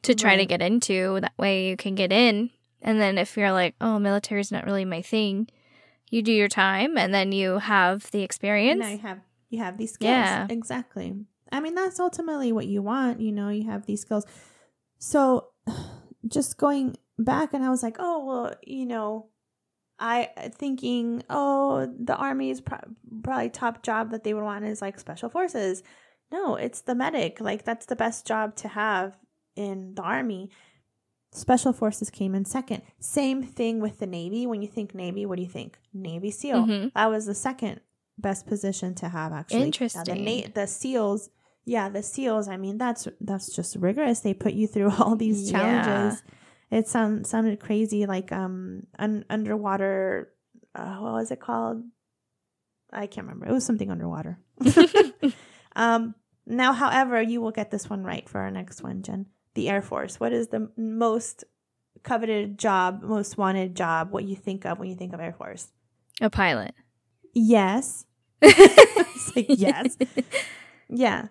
to 0.02 0.14
try 0.14 0.37
to 0.37 0.47
get 0.47 0.62
into. 0.62 1.18
That 1.21 1.33
way 1.38 1.68
you 1.68 1.76
can 1.76 1.95
get 1.95 2.12
in, 2.12 2.50
and 2.83 3.00
then 3.00 3.16
if 3.18 3.37
you're 3.37 3.52
like, 3.52 3.75
oh, 3.80 3.99
military's 3.99 4.50
not 4.52 4.64
really 4.66 4.85
my 4.85 5.02
thing. 5.02 5.49
You 6.10 6.22
do 6.22 6.32
your 6.32 6.48
time 6.48 6.96
and 6.96 7.12
then 7.12 7.32
you 7.32 7.58
have 7.58 8.10
the 8.10 8.22
experience. 8.22 8.80
Now 8.80 8.88
you 8.88 8.98
have 8.98 9.20
you 9.50 9.58
have 9.60 9.78
these 9.78 9.92
skills. 9.92 10.10
Yeah. 10.10 10.46
Exactly. 10.48 11.14
I 11.50 11.60
mean, 11.60 11.74
that's 11.74 11.98
ultimately 12.00 12.52
what 12.52 12.66
you 12.66 12.82
want. 12.82 13.20
You 13.20 13.32
know, 13.32 13.48
you 13.48 13.64
have 13.70 13.86
these 13.86 14.02
skills. 14.02 14.26
So, 14.98 15.48
just 16.28 16.58
going 16.58 16.96
back, 17.18 17.54
and 17.54 17.64
I 17.64 17.70
was 17.70 17.82
like, 17.82 17.96
oh 17.98 18.24
well, 18.24 18.54
you 18.62 18.86
know, 18.86 19.28
I 19.98 20.30
thinking, 20.54 21.22
oh, 21.30 21.92
the 21.98 22.16
army 22.16 22.50
is 22.50 22.60
pro- 22.60 22.78
probably 23.22 23.50
top 23.50 23.82
job 23.82 24.10
that 24.10 24.24
they 24.24 24.34
would 24.34 24.44
want 24.44 24.64
is 24.64 24.82
like 24.82 24.98
special 24.98 25.28
forces. 25.28 25.82
No, 26.30 26.56
it's 26.56 26.82
the 26.82 26.94
medic. 26.94 27.40
Like 27.40 27.64
that's 27.64 27.86
the 27.86 27.96
best 27.96 28.26
job 28.26 28.54
to 28.56 28.68
have 28.68 29.16
in 29.56 29.94
the 29.94 30.02
army. 30.02 30.50
Special 31.30 31.73
forces 31.73 32.11
came 32.11 32.35
in 32.35 32.44
second. 32.44 32.82
Same 33.00 33.42
thing 33.42 33.80
with 33.80 33.99
the 33.99 34.06
Navy. 34.06 34.47
When 34.47 34.62
you 34.62 34.68
think 34.68 34.94
Navy, 34.94 35.26
what 35.26 35.37
do 35.37 35.42
you 35.42 35.49
think? 35.49 35.78
Navy 35.92 36.30
SEAL. 36.30 36.64
Mhm. 36.66 36.92
That 36.94 37.11
was 37.11 37.26
the 37.26 37.35
second 37.35 37.80
best 38.16 38.47
position 38.47 38.94
to 38.97 39.08
have 39.11 39.32
actually. 39.32 39.61
Now, 39.61 39.64
Interesting. 39.66 40.04
the, 40.25 40.42
na- 40.42 40.49
the 40.54 40.66
SEALs, 40.66 41.28
yeah, 41.64 41.88
the 41.90 42.02
SEALs. 42.02 42.49
I 42.49 42.56
mean, 42.56 42.78
that's 42.78 43.06
that's 43.20 43.54
just 43.54 43.76
rigorous. 43.76 44.20
They 44.20 44.32
put 44.35 44.54
you 44.54 44.66
through 44.66 44.90
all 44.99 45.16
these 45.16 45.50
Yeah. 45.52 45.58
challenges. 45.85 46.23
It 46.70 46.88
sound, 46.88 47.26
sounded 47.26 47.61
crazy, 47.61 48.06
like 48.06 48.32
um 48.32 48.87
un- 48.99 49.25
underwater. 49.28 50.32
Uh, 50.75 50.97
what 50.97 51.12
was 51.12 51.30
it 51.30 51.40
called? 51.40 51.82
I 52.92 53.06
can't 53.06 53.26
remember. 53.26 53.47
It 53.47 53.52
was 53.52 53.64
something 53.66 53.90
underwater. 53.90 54.38
um. 55.76 56.14
Now, 56.47 56.73
however, 56.73 57.20
you 57.20 57.42
will 57.42 57.50
get 57.50 57.70
this 57.70 57.90
one 57.90 58.02
right 58.02 58.26
for 58.26 58.40
our 58.40 58.50
next 58.50 58.82
one, 58.82 59.02
Jen. 59.02 59.26
The 59.58 59.68
Air 59.68 59.82
Force. 59.82 60.20
What 60.20 60.32
is 60.32 60.48
the 60.48 60.70
most 60.76 61.42
coveted 62.04 62.58
job, 62.58 63.02
most 63.02 63.36
wanted 63.36 63.74
job? 63.74 64.12
What 64.12 64.22
you 64.22 64.36
think 64.36 64.64
of 64.64 64.78
when 64.78 64.88
you 64.88 64.94
think 64.94 65.12
of 65.12 65.18
Air 65.18 65.32
Force? 65.32 65.72
A 66.20 66.30
pilot. 66.30 66.74
Yes. 67.34 68.04
It's 68.42 69.34
like, 69.34 69.46
yes. 69.48 69.96
Yeah. 70.88 71.26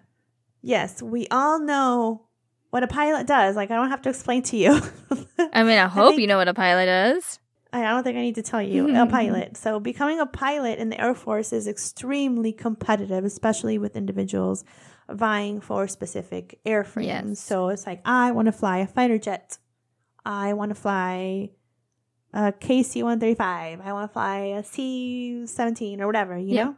Yes. 0.62 1.01
We 1.01 1.25
all 1.31 1.57
know 1.62 2.25
what 2.69 2.84
a 2.84 2.88
pilot 2.88 3.27
does. 3.27 3.55
Like, 3.55 3.72
I 3.72 3.75
don't 3.75 3.89
have 3.91 4.01
to 4.01 4.10
explain 4.10 4.43
to 4.43 4.57
you. 4.57 4.81
I 5.53 5.63
mean, 5.63 5.79
I 5.79 5.88
hope 5.88 6.10
think- 6.10 6.22
you 6.22 6.27
know 6.27 6.36
what 6.38 6.50
a 6.50 6.53
pilot 6.53 6.89
is. 7.15 7.39
I 7.72 7.81
don't 7.84 8.03
think 8.03 8.17
I 8.17 8.22
need 8.22 8.36
to 8.36 8.41
tell 8.41 8.62
you 8.62 8.93
a 8.93 9.05
pilot. 9.19 9.55
So, 9.55 9.79
becoming 9.79 10.19
a 10.19 10.25
pilot 10.25 10.79
in 10.79 10.89
the 10.89 11.00
Air 11.01 11.13
Force 11.15 11.53
is 11.53 11.65
extremely 11.67 12.51
competitive, 12.51 13.24
especially 13.24 13.77
with 13.77 13.96
individuals 13.96 14.65
vying 15.10 15.62
for 15.62 15.88
specific 15.88 16.60
airframes. 16.66 17.06
Yes. 17.06 17.40
So, 17.40 17.70
it's 17.70 17.86
like, 17.88 18.02
I 18.06 18.32
want 18.32 18.48
to 18.48 18.52
fly 18.52 18.80
a 18.80 18.88
fighter 18.88 19.18
jet. 19.18 19.58
I 20.26 20.54
want 20.54 20.70
to 20.70 20.76
fly 20.76 21.50
a 22.34 22.52
KC 22.52 23.04
135. 23.04 23.82
I 23.84 23.94
want 23.94 24.10
to 24.10 24.14
fly 24.14 24.38
a 24.58 24.64
C 24.64 25.46
17 25.48 26.02
or 26.02 26.08
whatever, 26.08 26.38
you 26.38 26.56
Yep. 26.56 26.66
know? 26.66 26.76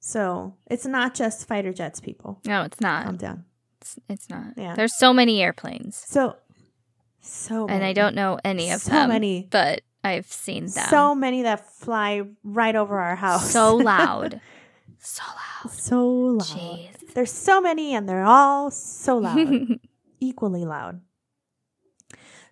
So, 0.00 0.54
it's 0.66 0.84
not 0.84 1.14
just 1.14 1.46
fighter 1.48 1.72
jets, 1.72 2.00
people. 2.00 2.40
No, 2.44 2.62
it's 2.62 2.80
not. 2.80 3.04
Calm 3.04 3.16
down. 3.16 3.44
It's, 3.80 3.98
it's 4.08 4.28
not. 4.28 4.54
Yeah. 4.56 4.74
There's 4.74 4.96
so 4.98 5.12
many 5.12 5.42
airplanes, 5.42 5.96
So, 6.06 6.36
so 7.20 7.66
and 7.68 7.82
I 7.84 7.92
don't 7.92 8.14
know 8.14 8.38
any 8.44 8.70
of 8.70 8.82
So 8.82 8.90
them. 8.92 9.08
many. 9.10 9.48
but 9.50 9.82
I've 10.02 10.26
seen 10.30 10.66
them. 10.66 10.86
So 10.90 11.14
many 11.14 11.42
that 11.42 11.70
fly 11.70 12.22
right 12.42 12.76
over 12.76 12.98
our 12.98 13.16
house. 13.16 13.50
so 13.50 13.76
loud, 13.76 14.40
so 15.06 15.22
loud. 15.26 15.72
so 15.72 16.06
loud. 16.06 16.40
Jeez. 16.46 17.14
There's 17.14 17.32
so 17.32 17.60
many, 17.60 17.94
and 17.94 18.08
they're 18.08 18.24
all 18.24 18.70
so 18.70 19.18
loud, 19.18 19.78
equally 20.20 20.64
loud. 20.64 21.00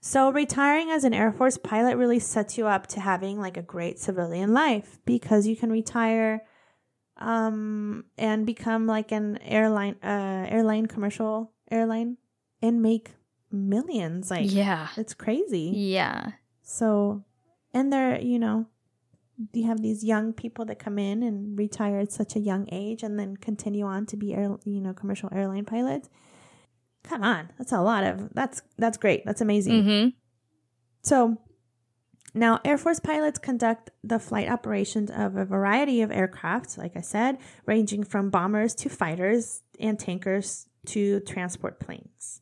So, 0.00 0.30
retiring 0.30 0.90
as 0.90 1.04
an 1.04 1.14
Air 1.14 1.32
Force 1.32 1.58
pilot 1.58 1.96
really 1.96 2.18
sets 2.18 2.58
you 2.58 2.66
up 2.66 2.86
to 2.88 3.00
having 3.00 3.38
like 3.38 3.56
a 3.56 3.62
great 3.62 3.98
civilian 3.98 4.52
life 4.52 4.98
because 5.04 5.46
you 5.46 5.56
can 5.56 5.70
retire 5.70 6.42
um 7.18 8.04
and 8.18 8.46
become 8.46 8.86
like 8.86 9.12
an 9.12 9.38
airline 9.42 9.94
uh 10.02 10.46
airline 10.48 10.86
commercial 10.86 11.52
airline 11.70 12.16
and 12.62 12.82
make 12.82 13.10
millions 13.52 14.30
like 14.30 14.52
yeah, 14.52 14.88
it's 14.96 15.14
crazy 15.14 15.72
yeah, 15.74 16.32
So, 16.62 17.22
and 17.74 17.92
they're, 17.92 18.18
you 18.20 18.38
know, 18.38 18.66
you 19.52 19.66
have 19.66 19.80
these 19.82 20.04
young 20.04 20.32
people 20.32 20.64
that 20.66 20.78
come 20.78 20.98
in 20.98 21.22
and 21.22 21.58
retire 21.58 21.98
at 21.98 22.12
such 22.12 22.36
a 22.36 22.40
young 22.40 22.68
age 22.70 23.02
and 23.02 23.18
then 23.18 23.36
continue 23.36 23.84
on 23.84 24.06
to 24.06 24.16
be, 24.16 24.34
air, 24.34 24.56
you 24.64 24.80
know, 24.80 24.92
commercial 24.92 25.28
airline 25.32 25.64
pilots. 25.64 26.08
Come 27.02 27.22
on, 27.22 27.50
that's 27.58 27.72
a 27.72 27.80
lot 27.80 28.04
of, 28.04 28.32
that's, 28.34 28.62
that's 28.78 28.98
great. 28.98 29.24
That's 29.24 29.40
amazing. 29.40 29.82
mm-hmm. 29.82 30.08
So, 31.02 31.38
now 32.34 32.60
Air 32.64 32.78
Force 32.78 33.00
pilots 33.00 33.38
conduct 33.38 33.90
the 34.02 34.18
flight 34.18 34.48
operations 34.48 35.10
of 35.10 35.36
a 35.36 35.44
variety 35.44 36.00
of 36.00 36.10
aircraft, 36.10 36.78
like 36.78 36.96
I 36.96 37.02
said, 37.02 37.38
ranging 37.66 38.04
from 38.04 38.30
bombers 38.30 38.74
to 38.76 38.88
fighters 38.88 39.62
and 39.78 39.98
tankers 39.98 40.68
to 40.86 41.20
transport 41.20 41.80
planes. 41.80 42.40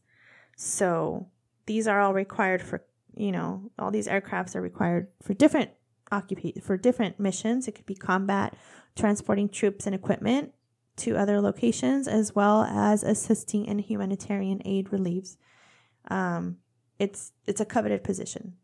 So, 0.56 1.28
these 1.66 1.88
are 1.88 2.00
all 2.00 2.12
required 2.12 2.62
for, 2.62 2.84
you 3.16 3.32
know, 3.32 3.70
all 3.78 3.90
these 3.90 4.08
aircrafts 4.08 4.54
are 4.54 4.60
required 4.60 5.08
for 5.22 5.34
different 5.34 5.70
occupa- 6.10 6.62
for 6.62 6.76
different 6.76 7.18
missions. 7.20 7.68
It 7.68 7.72
could 7.74 7.86
be 7.86 7.94
combat, 7.94 8.54
transporting 8.96 9.48
troops 9.48 9.86
and 9.86 9.94
equipment 9.94 10.52
to 10.96 11.16
other 11.16 11.40
locations, 11.40 12.06
as 12.08 12.34
well 12.34 12.62
as 12.62 13.02
assisting 13.02 13.64
in 13.66 13.78
humanitarian 13.78 14.60
aid 14.64 14.92
reliefs. 14.92 15.36
Um, 16.10 16.58
it's 16.98 17.32
it's 17.46 17.60
a 17.60 17.64
coveted 17.64 18.04
position. 18.04 18.54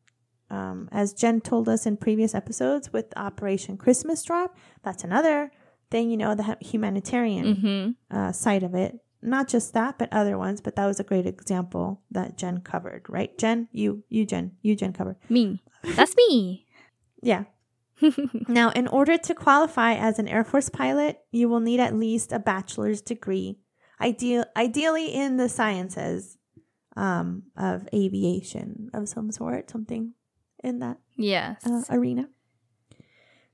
Um, 0.51 0.89
as 0.93 1.13
Jen 1.13 1.41
told 1.41 1.69
us 1.69 1.87
in 1.87 1.97
previous 1.97 2.35
episodes 2.35 2.93
with 2.93 3.07
Operation 3.17 3.77
Christmas 3.77 4.23
Drop, 4.23 4.57
that's 4.83 5.03
another 5.03 5.51
thing, 5.91 6.11
you 6.11 6.17
know, 6.17 6.35
the 6.35 6.57
humanitarian 6.61 7.57
Mm-hmm. 7.57 8.17
uh, 8.17 8.33
side 8.33 8.63
of 8.63 8.75
it. 8.75 9.01
Not 9.23 9.49
just 9.49 9.73
that, 9.73 9.99
but 9.99 10.13
other 10.13 10.39
ones. 10.39 10.61
But 10.61 10.77
that 10.77 10.87
was 10.87 11.01
a 11.01 11.05
great 11.05 11.27
example 11.27 12.03
that 12.13 12.37
Jen 12.37 12.61
covered, 12.61 13.07
right? 13.09 13.37
Jen, 13.39 13.67
you, 13.73 14.05
you, 14.09 14.25
Jen, 14.25 14.53
you, 14.63 14.77
Jen 14.77 14.93
covered. 14.93 15.17
Me. 15.29 15.63
That's 15.83 16.15
me. 16.17 16.66
Yeah. 17.27 17.45
Now, 18.49 18.71
in 18.71 18.89
order 18.89 19.17
to 19.17 19.35
qualify 19.35 19.95
as 19.95 20.19
an 20.19 20.29
Air 20.29 20.45
Force 20.45 20.69
pilot, 20.69 21.21
you 21.33 21.49
will 21.49 21.61
need 21.61 21.81
at 21.81 21.95
least 21.95 22.31
a 22.31 22.39
bachelor's 22.39 23.01
degree, 23.01 23.59
ideal, 24.01 24.45
ideally 24.55 25.15
in 25.15 25.39
the 25.39 25.49
sciences 25.49 26.37
um, 26.97 27.45
of 27.57 27.89
aviation 27.95 28.91
of 28.93 29.09
some 29.09 29.31
sort, 29.31 29.71
something 29.71 30.13
in 30.63 30.81
that 30.81 30.99
yes. 31.17 31.67
uh, 31.67 31.83
arena. 31.91 32.29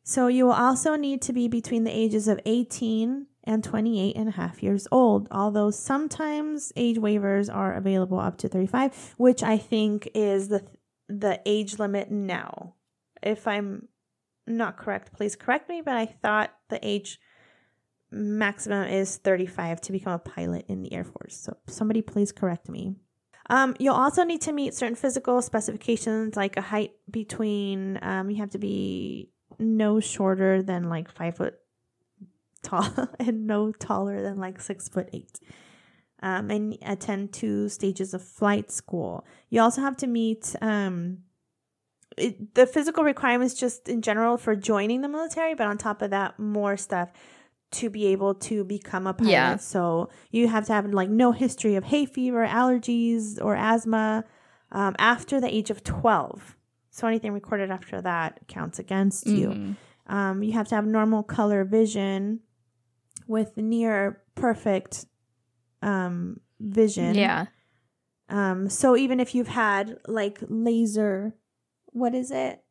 So 0.04 0.26
you 0.26 0.46
will 0.46 0.52
also 0.52 0.96
need 0.96 1.22
to 1.22 1.32
be 1.32 1.46
between 1.46 1.84
the 1.84 1.96
ages 1.96 2.26
of 2.26 2.40
18 2.44 3.26
and 3.44 3.64
28 3.64 4.16
and 4.16 4.28
a 4.28 4.32
half 4.32 4.62
years 4.62 4.88
old, 4.90 5.28
although 5.30 5.70
sometimes 5.70 6.72
age 6.76 6.96
waivers 6.96 7.52
are 7.52 7.74
available 7.74 8.18
up 8.18 8.38
to 8.38 8.48
35, 8.48 9.14
which 9.16 9.42
I 9.42 9.58
think 9.58 10.08
is 10.14 10.48
the 10.48 10.64
the 11.08 11.40
age 11.44 11.78
limit 11.78 12.10
now. 12.10 12.74
If 13.22 13.46
I'm 13.46 13.88
not 14.46 14.76
correct, 14.76 15.12
please 15.12 15.36
correct 15.36 15.68
me, 15.68 15.82
but 15.84 15.96
I 15.96 16.06
thought 16.06 16.52
the 16.68 16.80
age 16.82 17.18
maximum 18.10 18.88
is 18.88 19.16
35 19.16 19.80
to 19.82 19.92
become 19.92 20.12
a 20.12 20.18
pilot 20.18 20.66
in 20.68 20.82
the 20.82 20.92
Air 20.92 21.04
Force. 21.04 21.36
So 21.36 21.56
somebody 21.66 22.02
please 22.02 22.32
correct 22.32 22.68
me. 22.68 22.96
Um, 23.50 23.74
you'll 23.78 23.94
also 23.94 24.22
need 24.22 24.40
to 24.42 24.52
meet 24.52 24.74
certain 24.74 24.94
physical 24.94 25.42
specifications 25.42 26.36
like 26.36 26.56
a 26.56 26.60
height 26.62 26.92
between, 27.10 27.98
um, 28.02 28.30
you 28.30 28.36
have 28.36 28.50
to 28.50 28.58
be 28.58 29.30
no 29.58 30.00
shorter 30.00 30.62
than 30.62 30.88
like 30.88 31.10
five 31.10 31.36
foot 31.36 31.54
tall 32.62 32.88
and 33.18 33.46
no 33.46 33.72
taller 33.72 34.22
than 34.22 34.38
like 34.38 34.60
six 34.60 34.88
foot 34.88 35.08
eight. 35.12 35.40
Um, 36.24 36.50
and 36.52 36.78
attend 36.82 37.32
two 37.32 37.68
stages 37.68 38.14
of 38.14 38.22
flight 38.22 38.70
school. 38.70 39.26
You 39.50 39.60
also 39.60 39.80
have 39.80 39.96
to 39.98 40.06
meet 40.06 40.54
um, 40.62 41.18
it, 42.16 42.54
the 42.54 42.66
physical 42.66 43.04
requirements 43.04 43.54
just 43.54 43.88
in 43.88 44.02
general 44.02 44.36
for 44.36 44.54
joining 44.56 45.00
the 45.02 45.08
military, 45.08 45.54
but 45.54 45.66
on 45.66 45.78
top 45.78 46.02
of 46.02 46.10
that, 46.10 46.38
more 46.38 46.76
stuff 46.76 47.10
to 47.72 47.88
be 47.88 48.06
able 48.08 48.34
to 48.34 48.64
become 48.64 49.06
a 49.06 49.14
pilot. 49.14 49.30
Yeah. 49.30 49.56
So 49.56 50.10
you 50.30 50.48
have 50.48 50.66
to 50.66 50.72
have 50.72 50.86
like 50.92 51.08
no 51.08 51.32
history 51.32 51.74
of 51.76 51.84
hay 51.84 52.04
fever, 52.06 52.46
allergies, 52.46 53.42
or 53.42 53.56
asthma 53.56 54.24
um, 54.72 54.94
after 54.98 55.40
the 55.40 55.52
age 55.52 55.70
of 55.70 55.82
12. 55.82 56.56
So 56.90 57.06
anything 57.06 57.32
recorded 57.32 57.70
after 57.70 58.02
that 58.02 58.40
counts 58.48 58.78
against 58.78 59.26
you. 59.26 59.48
Mhm. 59.48 59.76
Um, 60.06 60.42
you 60.42 60.52
have 60.52 60.68
to 60.68 60.74
have 60.74 60.84
normal 60.84 61.22
color 61.22 61.64
vision 61.64 62.40
with 63.26 63.56
near 63.56 64.20
perfect 64.34 65.06
um, 65.80 66.40
vision. 66.60 67.14
Yeah. 67.14 67.46
Um, 68.28 68.68
so 68.68 68.96
even 68.96 69.20
if 69.20 69.34
you've 69.34 69.48
had 69.48 69.98
like 70.06 70.38
laser, 70.48 71.34
what 71.92 72.14
is 72.14 72.30
it? 72.30 72.62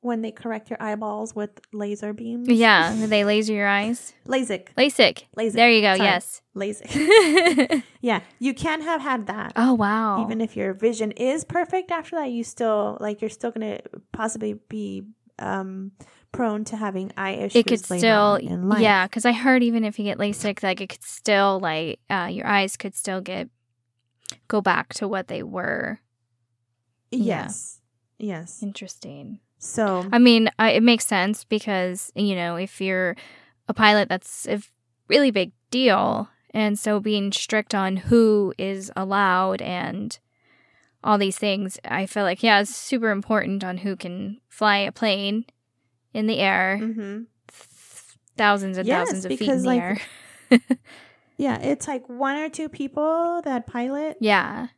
When 0.00 0.22
they 0.22 0.30
correct 0.30 0.70
your 0.70 0.80
eyeballs 0.80 1.34
with 1.34 1.50
laser 1.72 2.12
beams? 2.12 2.48
Yeah. 2.48 2.94
They 3.06 3.24
laser 3.24 3.52
your 3.52 3.66
eyes. 3.66 4.12
LASIK. 4.26 4.68
LASIK. 4.76 5.24
LASIK. 5.36 5.52
There 5.54 5.70
you 5.70 5.80
go. 5.82 5.96
Sorry. 5.96 6.06
Yes. 6.08 6.42
LASIK. 6.54 7.82
yeah. 8.00 8.20
You 8.38 8.54
can 8.54 8.82
have 8.82 9.00
had 9.00 9.26
that. 9.26 9.52
oh 9.56 9.74
wow. 9.74 10.22
Even 10.22 10.40
if 10.40 10.56
your 10.56 10.72
vision 10.72 11.10
is 11.12 11.44
perfect 11.44 11.90
after 11.90 12.14
that, 12.16 12.30
you 12.30 12.44
still 12.44 12.96
like 13.00 13.20
you're 13.20 13.28
still 13.30 13.50
gonna 13.50 13.80
possibly 14.12 14.54
be 14.68 15.02
um 15.40 15.90
prone 16.30 16.62
to 16.64 16.76
having 16.76 17.10
eye 17.16 17.32
issues. 17.32 17.56
it 17.56 17.66
could 17.66 17.90
later 17.90 18.00
still 18.00 18.32
on 18.34 18.40
in 18.40 18.68
life. 18.68 18.80
yeah 18.80 19.06
because 19.06 19.24
i 19.24 19.32
heard 19.32 19.62
even 19.62 19.82
if 19.82 19.98
you 19.98 20.04
get 20.04 20.18
lasik 20.18 20.62
like 20.62 20.78
it 20.80 20.88
could 20.90 21.02
still 21.02 21.58
like 21.60 22.00
uh, 22.10 22.28
your 22.30 22.46
eyes 22.46 22.76
could 22.76 22.94
still 22.94 23.20
get 23.22 23.48
go 24.46 24.60
back 24.60 24.92
to 24.94 25.08
what 25.08 25.28
they 25.28 25.42
were. 25.42 26.00
Yes. 27.10 27.80
Yes. 28.18 28.62
interesting. 28.62 29.40
So 29.58 30.08
i 30.12 30.18
mean 30.18 30.50
I, 30.58 30.70
it 30.72 30.82
makes 30.84 31.04
sense 31.06 31.42
because 31.44 32.12
you 32.14 32.36
know 32.36 32.54
if 32.56 32.80
you're 32.80 33.16
a 33.68 33.74
pilot 33.74 34.08
that's 34.08 34.46
a 34.46 34.60
really 35.08 35.30
big 35.32 35.52
deal. 35.70 36.28
And 36.54 36.78
so 36.78 36.98
being 37.00 37.30
strict 37.32 37.74
on 37.74 37.96
who 37.96 38.54
is 38.56 38.90
allowed 38.96 39.60
and 39.62 40.18
all 41.04 41.18
these 41.18 41.38
things 41.38 41.78
i 41.84 42.06
feel 42.06 42.24
like 42.24 42.42
yeah 42.42 42.60
it's 42.60 42.74
super 42.74 43.10
important 43.10 43.62
on 43.62 43.78
who 43.78 43.94
can 43.96 44.40
fly 44.48 44.78
a 44.78 44.90
plane 44.92 45.44
in 46.12 46.26
the 46.26 46.38
air 46.38 46.78
Mhm. 46.82 47.26
thousands 48.36 48.78
and 48.78 48.86
Yes, 48.86 49.06
thousands 49.06 49.24
of 49.24 49.38
feet 49.38 49.48
in 49.48 49.62
the 49.62 49.68
like, 49.68 49.80
air. 49.82 49.98
Yeah, 51.36 51.58
it's 51.60 51.86
like 51.86 52.08
one 52.08 52.36
or 52.36 52.48
two 52.48 52.68
people 52.68 53.40
that 53.44 53.66
pilot. 53.66 54.16
Yeah 54.20 54.68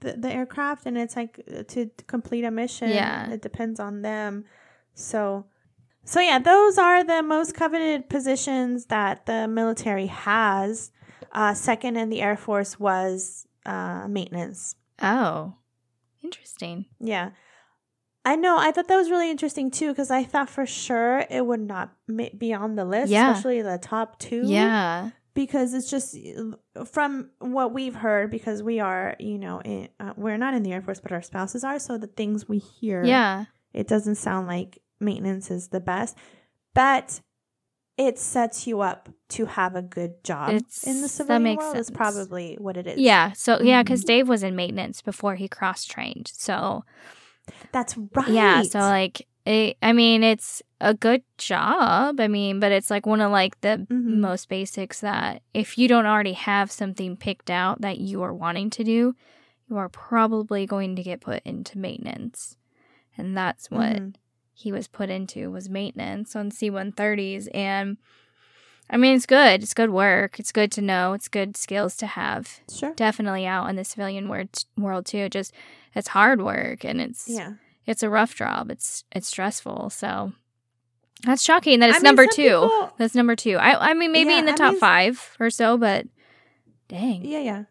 the, 0.00 0.12
the 0.12 0.30
aircraft, 0.32 0.86
and 0.86 0.96
it's 0.96 1.16
like 1.16 1.40
to 1.68 1.90
complete 2.06 2.44
a 2.44 2.50
mission. 2.50 2.90
Yeah. 2.90 3.30
it 3.30 3.42
depends 3.42 3.80
on 3.80 4.02
them. 4.02 4.44
So, 4.94 5.46
so 6.04 6.20
yeah, 6.20 6.38
those 6.38 6.78
are 6.78 7.02
the 7.04 7.22
most 7.22 7.54
coveted 7.54 8.08
positions 8.08 8.86
that 8.86 9.26
the 9.26 9.48
military 9.48 10.06
has. 10.06 10.90
Uh, 11.32 11.54
second 11.54 11.96
in 11.96 12.08
the 12.10 12.20
Air 12.20 12.36
Force 12.36 12.78
was 12.80 13.46
uh, 13.66 14.06
maintenance. 14.08 14.74
Oh, 15.02 15.54
interesting. 16.22 16.86
Yeah. 17.00 17.30
I 18.24 18.36
know. 18.36 18.58
I 18.58 18.70
thought 18.70 18.88
that 18.88 18.96
was 18.96 19.10
really 19.10 19.30
interesting 19.30 19.70
too 19.70 19.88
because 19.88 20.10
I 20.10 20.24
thought 20.24 20.50
for 20.50 20.66
sure 20.66 21.24
it 21.30 21.46
would 21.46 21.60
not 21.60 21.92
be 22.36 22.52
on 22.52 22.74
the 22.74 22.84
list, 22.84 23.10
Yeah. 23.10 23.30
especially 23.30 23.62
the 23.62 23.78
top 23.78 24.18
two. 24.18 24.42
Yeah. 24.44 25.10
Because 25.40 25.72
it's 25.72 25.88
just 25.88 26.14
from 26.92 27.30
what 27.38 27.72
we've 27.72 27.94
heard, 27.94 28.30
because 28.30 28.62
we 28.62 28.78
are, 28.78 29.16
you 29.18 29.38
know, 29.38 29.62
in, 29.62 29.88
uh, 29.98 30.12
we're 30.16 30.36
not 30.36 30.52
in 30.52 30.62
the 30.62 30.70
Air 30.72 30.82
Force, 30.82 31.00
but 31.00 31.12
our 31.12 31.22
spouses 31.22 31.64
are. 31.64 31.78
So 31.78 31.96
the 31.96 32.08
things 32.08 32.46
we 32.46 32.58
hear, 32.58 33.02
Yeah. 33.02 33.46
it 33.72 33.88
doesn't 33.88 34.16
sound 34.16 34.46
like 34.48 34.82
maintenance 35.00 35.50
is 35.50 35.68
the 35.68 35.80
best, 35.80 36.18
but 36.74 37.22
it 37.96 38.18
sets 38.18 38.66
you 38.66 38.82
up 38.82 39.08
to 39.30 39.46
have 39.46 39.74
a 39.76 39.80
good 39.82 40.22
job 40.24 40.50
It's- 40.50 40.84
in 40.86 40.96
the 40.96 41.02
that 41.02 41.08
civilian 41.08 41.42
makes 41.42 41.62
world. 41.64 41.76
Is 41.78 41.90
probably 41.90 42.56
what 42.60 42.76
it 42.76 42.86
is. 42.86 42.98
Yeah. 42.98 43.32
So, 43.32 43.62
yeah, 43.62 43.82
because 43.82 44.02
Mhm. 44.02 44.06
Dave 44.06 44.28
was 44.28 44.42
in 44.42 44.54
maintenance 44.54 45.00
before 45.00 45.36
he 45.36 45.48
cross 45.48 45.86
trained. 45.86 46.30
So, 46.34 46.84
that's 47.72 47.96
right. 47.96 48.28
yeah. 48.28 48.62
So, 48.62 48.78
like, 48.80 49.26
it, 49.46 49.78
I 49.80 49.94
mean, 49.94 50.22
it's 50.22 50.62
a 50.80 50.94
good 50.94 51.22
job. 51.38 52.20
I 52.20 52.28
mean, 52.28 52.60
but 52.60 52.72
it's 52.72 52.90
like 52.90 53.06
one 53.06 53.20
of 53.20 53.30
like 53.30 53.60
the 53.60 53.86
Mhm. 53.90 54.18
most 54.18 54.48
basics 54.48 55.00
that 55.00 55.42
if 55.52 55.76
you 55.78 55.88
don't 55.88 56.06
already 56.06 56.32
have 56.32 56.70
something 56.70 57.16
picked 57.16 57.50
out 57.50 57.80
that 57.82 57.98
you 57.98 58.22
are 58.22 58.32
wanting 58.34 58.70
to 58.70 58.84
do, 58.84 59.14
you 59.68 59.76
are 59.76 59.88
probably 59.88 60.66
going 60.66 60.96
to 60.96 61.02
get 61.02 61.20
put 61.20 61.42
into 61.44 61.78
maintenance. 61.78 62.56
And 63.16 63.36
that's 63.36 63.70
what 63.70 63.96
Mhm. 63.96 64.14
he 64.54 64.72
was 64.72 64.88
put 64.88 65.10
into 65.10 65.50
was 65.50 65.68
maintenance 65.68 66.34
on 66.34 66.50
C-130s 66.50 67.46
and 67.48 67.96
I 68.92 68.96
mean 68.96 69.14
it's 69.14 69.26
good. 69.26 69.62
It's 69.62 69.72
good 69.74 69.90
work. 69.90 70.40
It's 70.40 70.50
good 70.52 70.72
to 70.72 70.80
know. 70.82 71.12
It's 71.12 71.28
good 71.28 71.56
skills 71.56 71.96
to 71.98 72.06
have. 72.06 72.60
Sure. 72.72 72.92
Definitely 72.94 73.46
out 73.46 73.68
in 73.70 73.76
the 73.76 73.84
civilian 73.84 74.28
world 74.28 74.64
world 74.76 75.06
too. 75.06 75.28
Just 75.28 75.52
it's 75.94 76.08
hard 76.08 76.42
work 76.42 76.84
and 76.84 77.00
it's 77.00 77.28
Yeah. 77.28 77.52
it's 77.86 78.02
a 78.02 78.10
rough 78.10 78.34
job. 78.34 78.70
It's 78.70 79.04
it's 79.12 79.28
stressful. 79.28 79.90
So 79.90 80.32
that's 81.24 81.42
shocking 81.42 81.80
that 81.80 81.86
I 81.86 81.90
it's 81.90 81.98
mean, 82.02 82.08
number 82.08 82.26
2. 82.26 82.30
people- 82.42 82.92
that's 82.98 83.14
number 83.14 83.36
2. 83.36 83.56
I 83.56 83.90
I 83.90 83.94
mean 83.94 84.12
maybe 84.12 84.30
Yeah, 84.30 84.38
in 84.40 84.44
the 84.46 84.52
I 84.52 84.56
top 84.56 84.72
mean- 84.72 84.80
5 84.80 85.36
or 85.40 85.50
so, 85.50 85.76
but 85.76 86.06
dang. 86.88 87.24
Yeah, 87.24 87.40
yeah. 87.40 87.64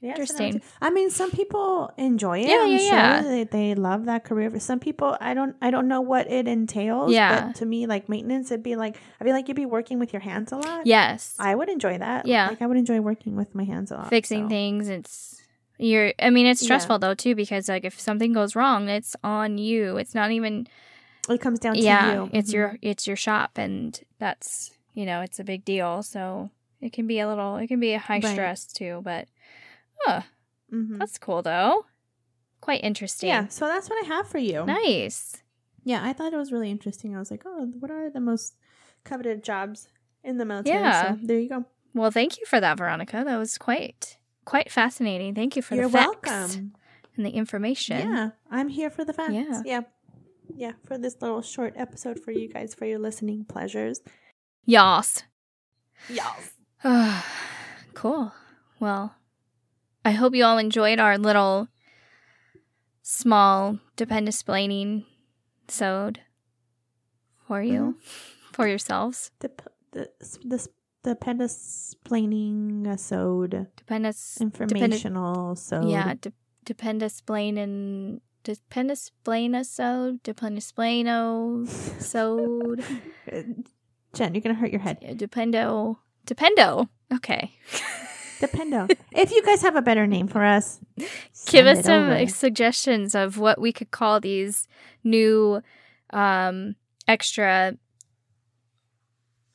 Yeah, 0.00 0.10
Interesting. 0.10 0.62
I 0.80 0.90
mean, 0.90 1.10
some 1.10 1.32
people 1.32 1.90
enjoy 1.98 2.38
it. 2.38 2.48
Yeah, 2.48 2.60
I'm 2.62 2.70
yeah, 2.70 2.78
sure 2.78 2.86
yeah. 2.86 3.22
They, 3.22 3.44
they 3.44 3.74
love 3.74 4.04
that 4.04 4.22
career. 4.22 4.48
For 4.48 4.60
some 4.60 4.78
people, 4.78 5.16
I 5.20 5.34
don't. 5.34 5.56
I 5.60 5.72
don't 5.72 5.88
know 5.88 6.00
what 6.02 6.30
it 6.30 6.46
entails. 6.46 7.10
Yeah. 7.10 7.46
But 7.48 7.56
to 7.56 7.66
me, 7.66 7.86
like 7.88 8.08
maintenance, 8.08 8.52
it'd 8.52 8.62
be 8.62 8.76
like 8.76 8.96
I 9.20 9.24
feel 9.24 9.32
like 9.32 9.48
you'd 9.48 9.56
be 9.56 9.66
working 9.66 9.98
with 9.98 10.12
your 10.12 10.20
hands 10.20 10.52
a 10.52 10.56
lot. 10.56 10.86
Yes. 10.86 11.34
I 11.40 11.52
would 11.52 11.68
enjoy 11.68 11.98
that. 11.98 12.26
Yeah. 12.26 12.46
Like 12.46 12.62
I 12.62 12.66
would 12.66 12.76
enjoy 12.76 13.00
working 13.00 13.34
with 13.34 13.56
my 13.56 13.64
hands 13.64 13.90
a 13.90 13.96
lot. 13.96 14.08
fixing 14.08 14.44
so. 14.44 14.48
things 14.50 14.88
it's 14.88 15.42
you're 15.80 16.12
i 16.20 16.30
mean 16.30 16.46
it's 16.46 16.62
Yeah. 16.62 16.66
stressful 16.66 16.98
though 17.00 17.14
too 17.14 17.34
because 17.34 17.68
like 17.68 17.84
if 17.84 17.98
something 18.00 18.32
goes 18.32 18.56
wrong 18.56 18.88
it's 18.88 19.14
on 19.22 19.58
you 19.58 19.96
it's 19.96 20.12
not 20.14 20.30
even 20.32 20.66
It 21.28 21.40
comes 21.40 21.58
down 21.58 21.74
to 21.74 21.80
yeah 21.80 22.14
you. 22.14 22.30
it's 22.32 22.52
your 22.52 22.78
it's 22.82 23.06
your 23.06 23.16
shop 23.16 23.58
and 23.58 23.98
that's 24.18 24.70
you 24.94 25.04
know 25.06 25.20
it's 25.20 25.38
a 25.38 25.44
big 25.44 25.64
deal 25.64 26.02
so 26.02 26.50
it 26.80 26.92
can 26.92 27.06
be 27.06 27.20
a 27.20 27.28
little 27.28 27.56
it 27.56 27.66
can 27.68 27.80
be 27.80 27.92
a 27.92 27.98
high 27.98 28.20
Right. 28.20 28.32
stress 28.32 28.66
too 28.66 29.00
but 29.04 29.28
oh 30.06 30.22
Mhm. 30.72 30.98
that's 30.98 31.18
cool 31.18 31.42
though 31.42 31.86
quite 32.60 32.82
interesting 32.84 33.28
Yeah. 33.28 33.48
So 33.48 33.66
that's 33.66 33.88
what 33.88 34.04
I 34.04 34.08
have 34.08 34.26
for 34.28 34.38
you. 34.38 34.64
nice 34.66 35.42
Yeah, 35.84 36.04
I 36.04 36.12
thought 36.12 36.32
it 36.32 36.36
was 36.36 36.52
really 36.52 36.70
interesting. 36.70 37.16
I 37.16 37.18
was 37.18 37.30
like, 37.30 37.44
oh, 37.46 37.66
what 37.78 37.90
are 37.90 38.10
the 38.10 38.20
most 38.20 38.56
coveted 39.04 39.42
jobs 39.42 39.88
in 40.22 40.36
the 40.36 40.44
military? 40.44 40.76
Yeah. 40.78 41.14
So 41.16 41.26
there 41.26 41.38
you 41.38 41.48
go. 41.48 41.64
well 41.94 42.10
thank 42.10 42.38
you 42.38 42.44
for 42.46 42.60
that 42.60 42.76
veronica 42.78 43.22
that 43.24 43.36
was 43.36 43.56
quite 43.58 44.18
quite 44.44 44.70
fascinating 44.70 45.34
thank 45.34 45.56
you 45.56 45.62
for 45.62 45.74
You're 45.74 45.84
the 45.88 45.98
facts 45.98 46.30
welcome. 46.30 46.72
and 47.16 47.24
the 47.26 47.30
information 47.30 47.98
Yeah, 48.12 48.30
I'm 48.50 48.68
here 48.68 48.90
for 48.90 49.04
the 49.04 49.12
facts. 49.12 49.34
Yeah. 49.34 49.62
yeah, 49.64 49.80
yeah, 50.56 50.72
for 50.84 50.98
this 50.98 51.16
little 51.20 51.42
short 51.42 51.74
episode 51.76 52.20
for 52.20 52.30
you 52.32 52.48
guys 52.48 52.74
for 52.74 52.84
your 52.86 52.98
listening 52.98 53.44
pleasures. 53.44 54.00
yas 54.64 55.22
Yes. 56.08 56.52
cool. 57.94 58.32
Well, 58.78 59.16
I 60.04 60.12
hope 60.12 60.34
you 60.34 60.44
all 60.44 60.58
enjoyed 60.58 61.00
our 61.00 61.18
little 61.18 61.68
small 63.02 63.78
depend 63.96 64.28
explaining 64.28 65.04
sewed 65.66 66.20
for 67.46 67.62
you, 67.62 67.80
mm-hmm. 67.80 67.98
for 68.52 68.68
yourselves. 68.68 69.30
The 69.40 69.48
p- 69.48 69.64
the 69.92 70.10
the 70.44 70.68
the 71.02 71.16
pendisplaining 71.16 72.86
episode 72.86 73.68
Depend 73.76 74.06
us, 74.06 74.38
informational 74.40 75.56
so 75.56 75.86
yeah, 75.86 76.14
de- 76.20 76.32
explaining. 78.48 78.64
Depend 78.68 78.90
explain 78.90 79.54
a 79.54 79.64
sewed, 79.64 80.22
depend 80.22 80.58
Jen, 84.14 84.34
you're 84.34 84.40
gonna 84.40 84.54
hurt 84.54 84.70
your 84.70 84.80
head. 84.80 84.98
dependo, 85.18 85.96
dependo. 86.26 86.88
Okay. 87.12 87.52
Dependo. 88.40 88.88
if 89.12 89.32
you 89.32 89.42
guys 89.42 89.62
have 89.62 89.74
a 89.74 89.82
better 89.82 90.06
name 90.06 90.28
for 90.28 90.44
us, 90.44 90.78
Give 91.46 91.66
us 91.66 91.84
some 91.84 92.04
over. 92.10 92.26
suggestions 92.28 93.16
of 93.16 93.36
what 93.38 93.60
we 93.60 93.72
could 93.72 93.90
call 93.90 94.20
these 94.20 94.68
new 95.02 95.60
um 96.10 96.76
extra 97.08 97.74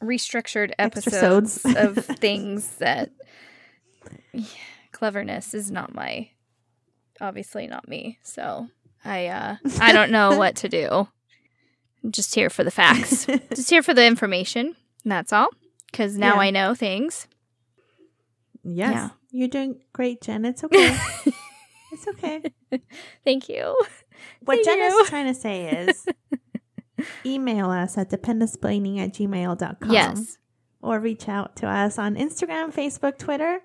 restructured 0.04 0.72
episodes 0.78 1.62
of 1.78 1.96
things 2.20 2.76
that 2.78 3.12
Yeah, 4.34 4.44
cleverness 4.92 5.54
is 5.54 5.72
not 5.72 5.94
my 5.96 6.30
obviously 7.22 7.68
not 7.68 7.88
me. 7.88 8.20
So 8.22 8.68
I 9.06 9.28
uh 9.28 9.56
I 9.80 9.92
don't 9.92 10.12
know 10.12 10.38
what 10.38 10.56
to 10.58 10.70
do. 10.70 11.08
I'm 12.04 12.12
just 12.12 12.36
here 12.36 12.50
for 12.50 12.64
the 12.64 12.72
facts. 12.72 13.26
just 13.56 13.70
here 13.70 13.84
for 13.84 13.94
the 13.94 14.06
information. 14.06 14.76
And 15.04 15.12
that's 15.12 15.32
all. 15.34 15.50
Cuz 15.92 16.18
now 16.18 16.36
Yeah. 16.36 16.40
I 16.42 16.50
know 16.52 16.76
things. 16.76 17.28
yes, 18.64 18.94
Yeah. 18.94 19.10
you're 19.32 19.48
doing 19.48 19.82
great, 19.94 20.22
Jen. 20.22 20.46
It's 20.46 20.64
okay. 20.64 20.98
it's 21.92 22.08
okay. 22.10 22.42
Thank 23.24 23.50
you. 23.50 23.76
What 24.46 24.56
Thank 24.56 24.66
Jen 24.66 24.78
you. 24.80 25.00
is 25.02 25.10
trying 25.10 25.28
to 25.28 25.34
say 25.40 25.70
is 25.70 26.06
email 27.26 27.70
us 27.70 27.98
at 27.98 28.10
dependisplaining 28.10 29.00
at 29.00 29.14
gmail.com. 29.14 29.92
Yes. 29.92 30.38
Or 30.82 31.00
reach 31.00 31.30
out 31.30 31.56
to 31.58 31.68
us 31.68 31.98
on 31.98 32.16
Instagram, 32.16 32.74
Facebook, 32.74 33.18
Twitter. 33.18 33.62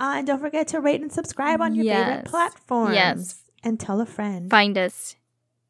Uh, 0.00 0.14
and 0.18 0.26
don't 0.26 0.40
forget 0.40 0.68
to 0.68 0.80
rate 0.80 1.00
and 1.00 1.12
subscribe 1.12 1.60
on 1.60 1.74
your 1.74 1.84
favorite 1.84 2.22
Yes. 2.24 2.30
platforms. 2.30 2.94
Yes. 2.94 3.42
And 3.62 3.78
tell 3.78 4.00
a 4.00 4.06
friend. 4.06 4.50
find 4.50 4.76
us 4.78 5.16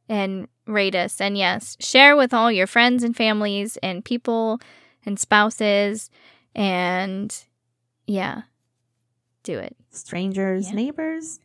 and 0.09 0.49
rate 0.67 0.95
us. 0.95 1.21
And 1.21 1.37
yes, 1.37 1.77
share 1.81 2.17
with 2.17 2.33
all 2.35 2.51
your 2.53 2.67
friends 2.67 3.03
and 3.03 3.17
families 3.17 3.77
and 3.83 4.05
people 4.05 4.61
and 5.07 5.19
spouses. 5.19 6.11
And 6.55 7.37
yeah, 8.07 8.43
do 9.43 9.59
it. 9.59 9.77
Strangers, 9.91 10.69
Yeah. 10.69 10.75
neighbors, 10.75 11.41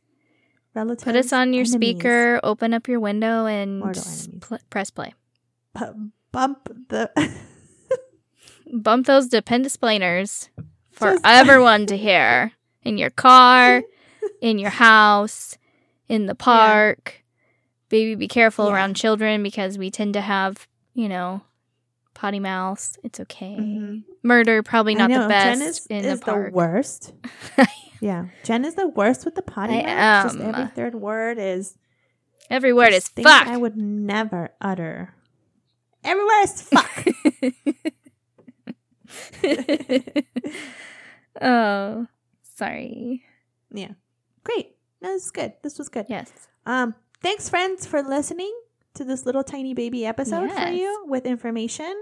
relatives. 0.73 1.03
Put 1.03 1.15
us 1.15 1.31
on 1.33 1.53
your 1.53 1.61
enemies. 1.65 1.73
speaker, 1.73 2.39
open 2.43 2.73
up 2.73 2.87
your 2.87 2.99
window, 2.99 3.45
and 3.45 3.79
Mortal 3.79 4.01
s- 4.01 4.23
enemies. 4.27 4.41
pl- 4.47 4.59
press 4.69 4.89
play. 4.91 5.13
Bu- 5.73 6.09
bump 6.31 6.69
the. 6.89 7.11
Bump 8.73 9.05
those 9.05 9.29
dependisplainers 9.29 10.49
for 10.91 11.11
Just- 11.13 11.25
everyone 11.25 11.85
to 11.87 11.95
hear 11.97 12.51
in 12.83 12.97
your 12.97 13.11
car, 13.11 13.83
in 14.41 14.57
your 14.59 14.71
house, 14.71 15.57
in 16.09 16.25
the 16.25 16.35
park. 16.35 17.23
Baby, 17.89 18.15
be 18.15 18.27
careful 18.27 18.67
Yeah. 18.67 18.73
around 18.75 18.95
children 18.95 19.43
because 19.43 19.77
we 19.77 19.91
tend 19.91 20.13
to 20.15 20.21
have, 20.21 20.67
you 20.93 21.07
know, 21.07 21.41
potty 22.13 22.39
mouths. 22.39 22.97
It's 23.03 23.19
okay. 23.19 23.55
Mhm. 23.59 24.03
Murder, 24.23 24.63
probably 24.63 24.95
not 24.95 25.09
the 25.09 25.27
best 25.27 25.59
Jen 25.59 25.67
is, 25.67 25.85
in 25.87 26.05
is 26.05 26.19
the 26.19 26.25
park. 26.25 26.53
worst. 26.53 27.13
yeah, 28.01 28.25
Jen 28.43 28.65
is 28.65 28.75
the 28.75 28.87
worst 28.87 29.25
with 29.25 29.35
the 29.35 29.41
potty 29.41 29.79
I 29.79 29.83
mouth. 29.83 30.31
Just 30.33 30.39
every 30.43 30.65
third 30.67 30.95
word 30.95 31.37
is 31.37 31.77
Every 32.49 32.73
word 32.73 32.93
is 32.93 33.07
fuck. 33.07 33.47
I 33.47 33.57
would 33.57 33.77
never 33.77 34.49
utter. 34.61 35.13
Every 36.03 36.23
word 36.23 36.43
is 36.43 36.61
fuck. 36.61 37.05
oh, 41.41 42.07
sorry. 42.55 43.23
yeah, 43.71 43.91
great. 44.43 44.74
No, 45.05 45.13
this 45.13 45.25
is 45.25 45.31
good. 45.31 45.53
This 45.61 45.77
was 45.77 45.87
good. 45.87 46.07
Yes. 46.09 46.31
Um, 46.65 46.95
thanks, 47.21 47.47
friends, 47.47 47.85
for 47.85 48.01
listening 48.01 48.51
to 48.95 49.03
this 49.03 49.23
little 49.25 49.43
tiny 49.43 49.75
baby 49.75 50.03
episode 50.03 50.51
for 50.51 50.69
you 50.69 51.05
with 51.07 51.27
information. 51.27 51.93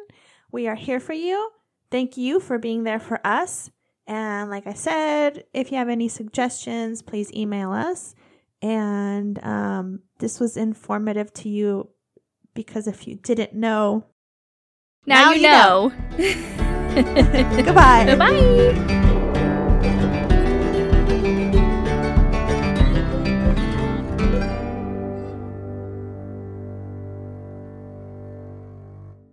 We 0.53 0.67
are 0.67 0.75
here 0.75 1.01
for 1.01 1.11
you. 1.11 1.49
Thank 1.91 2.15
you 2.15 2.39
for 2.39 2.57
being 2.57 2.83
there 2.83 2.99
for 2.99 3.19
us. 3.27 3.69
And 4.07 4.49
like 4.49 4.67
I 4.67 4.73
said, 4.73 5.43
if 5.53 5.69
you 5.69 5.77
have 5.79 5.89
any 5.89 6.07
suggestions, 6.07 7.01
please 7.01 7.29
email 7.33 7.73
us. 7.73 8.15
And 8.61 9.43
um, 9.43 9.99
this 10.19 10.39
was 10.39 10.55
informative 10.55 11.33
to 11.33 11.49
you 11.49 11.89
because 12.53 12.87
if 12.87 13.05
you 13.05 13.15
didn't 13.15 13.53
know, 13.53 14.05
Now, 15.05 15.25
Now 15.25 15.31
you 15.31 15.41
you 15.41 15.47
know. 15.49 15.91
goodbye. 17.63 18.15
Bye. 18.15 18.99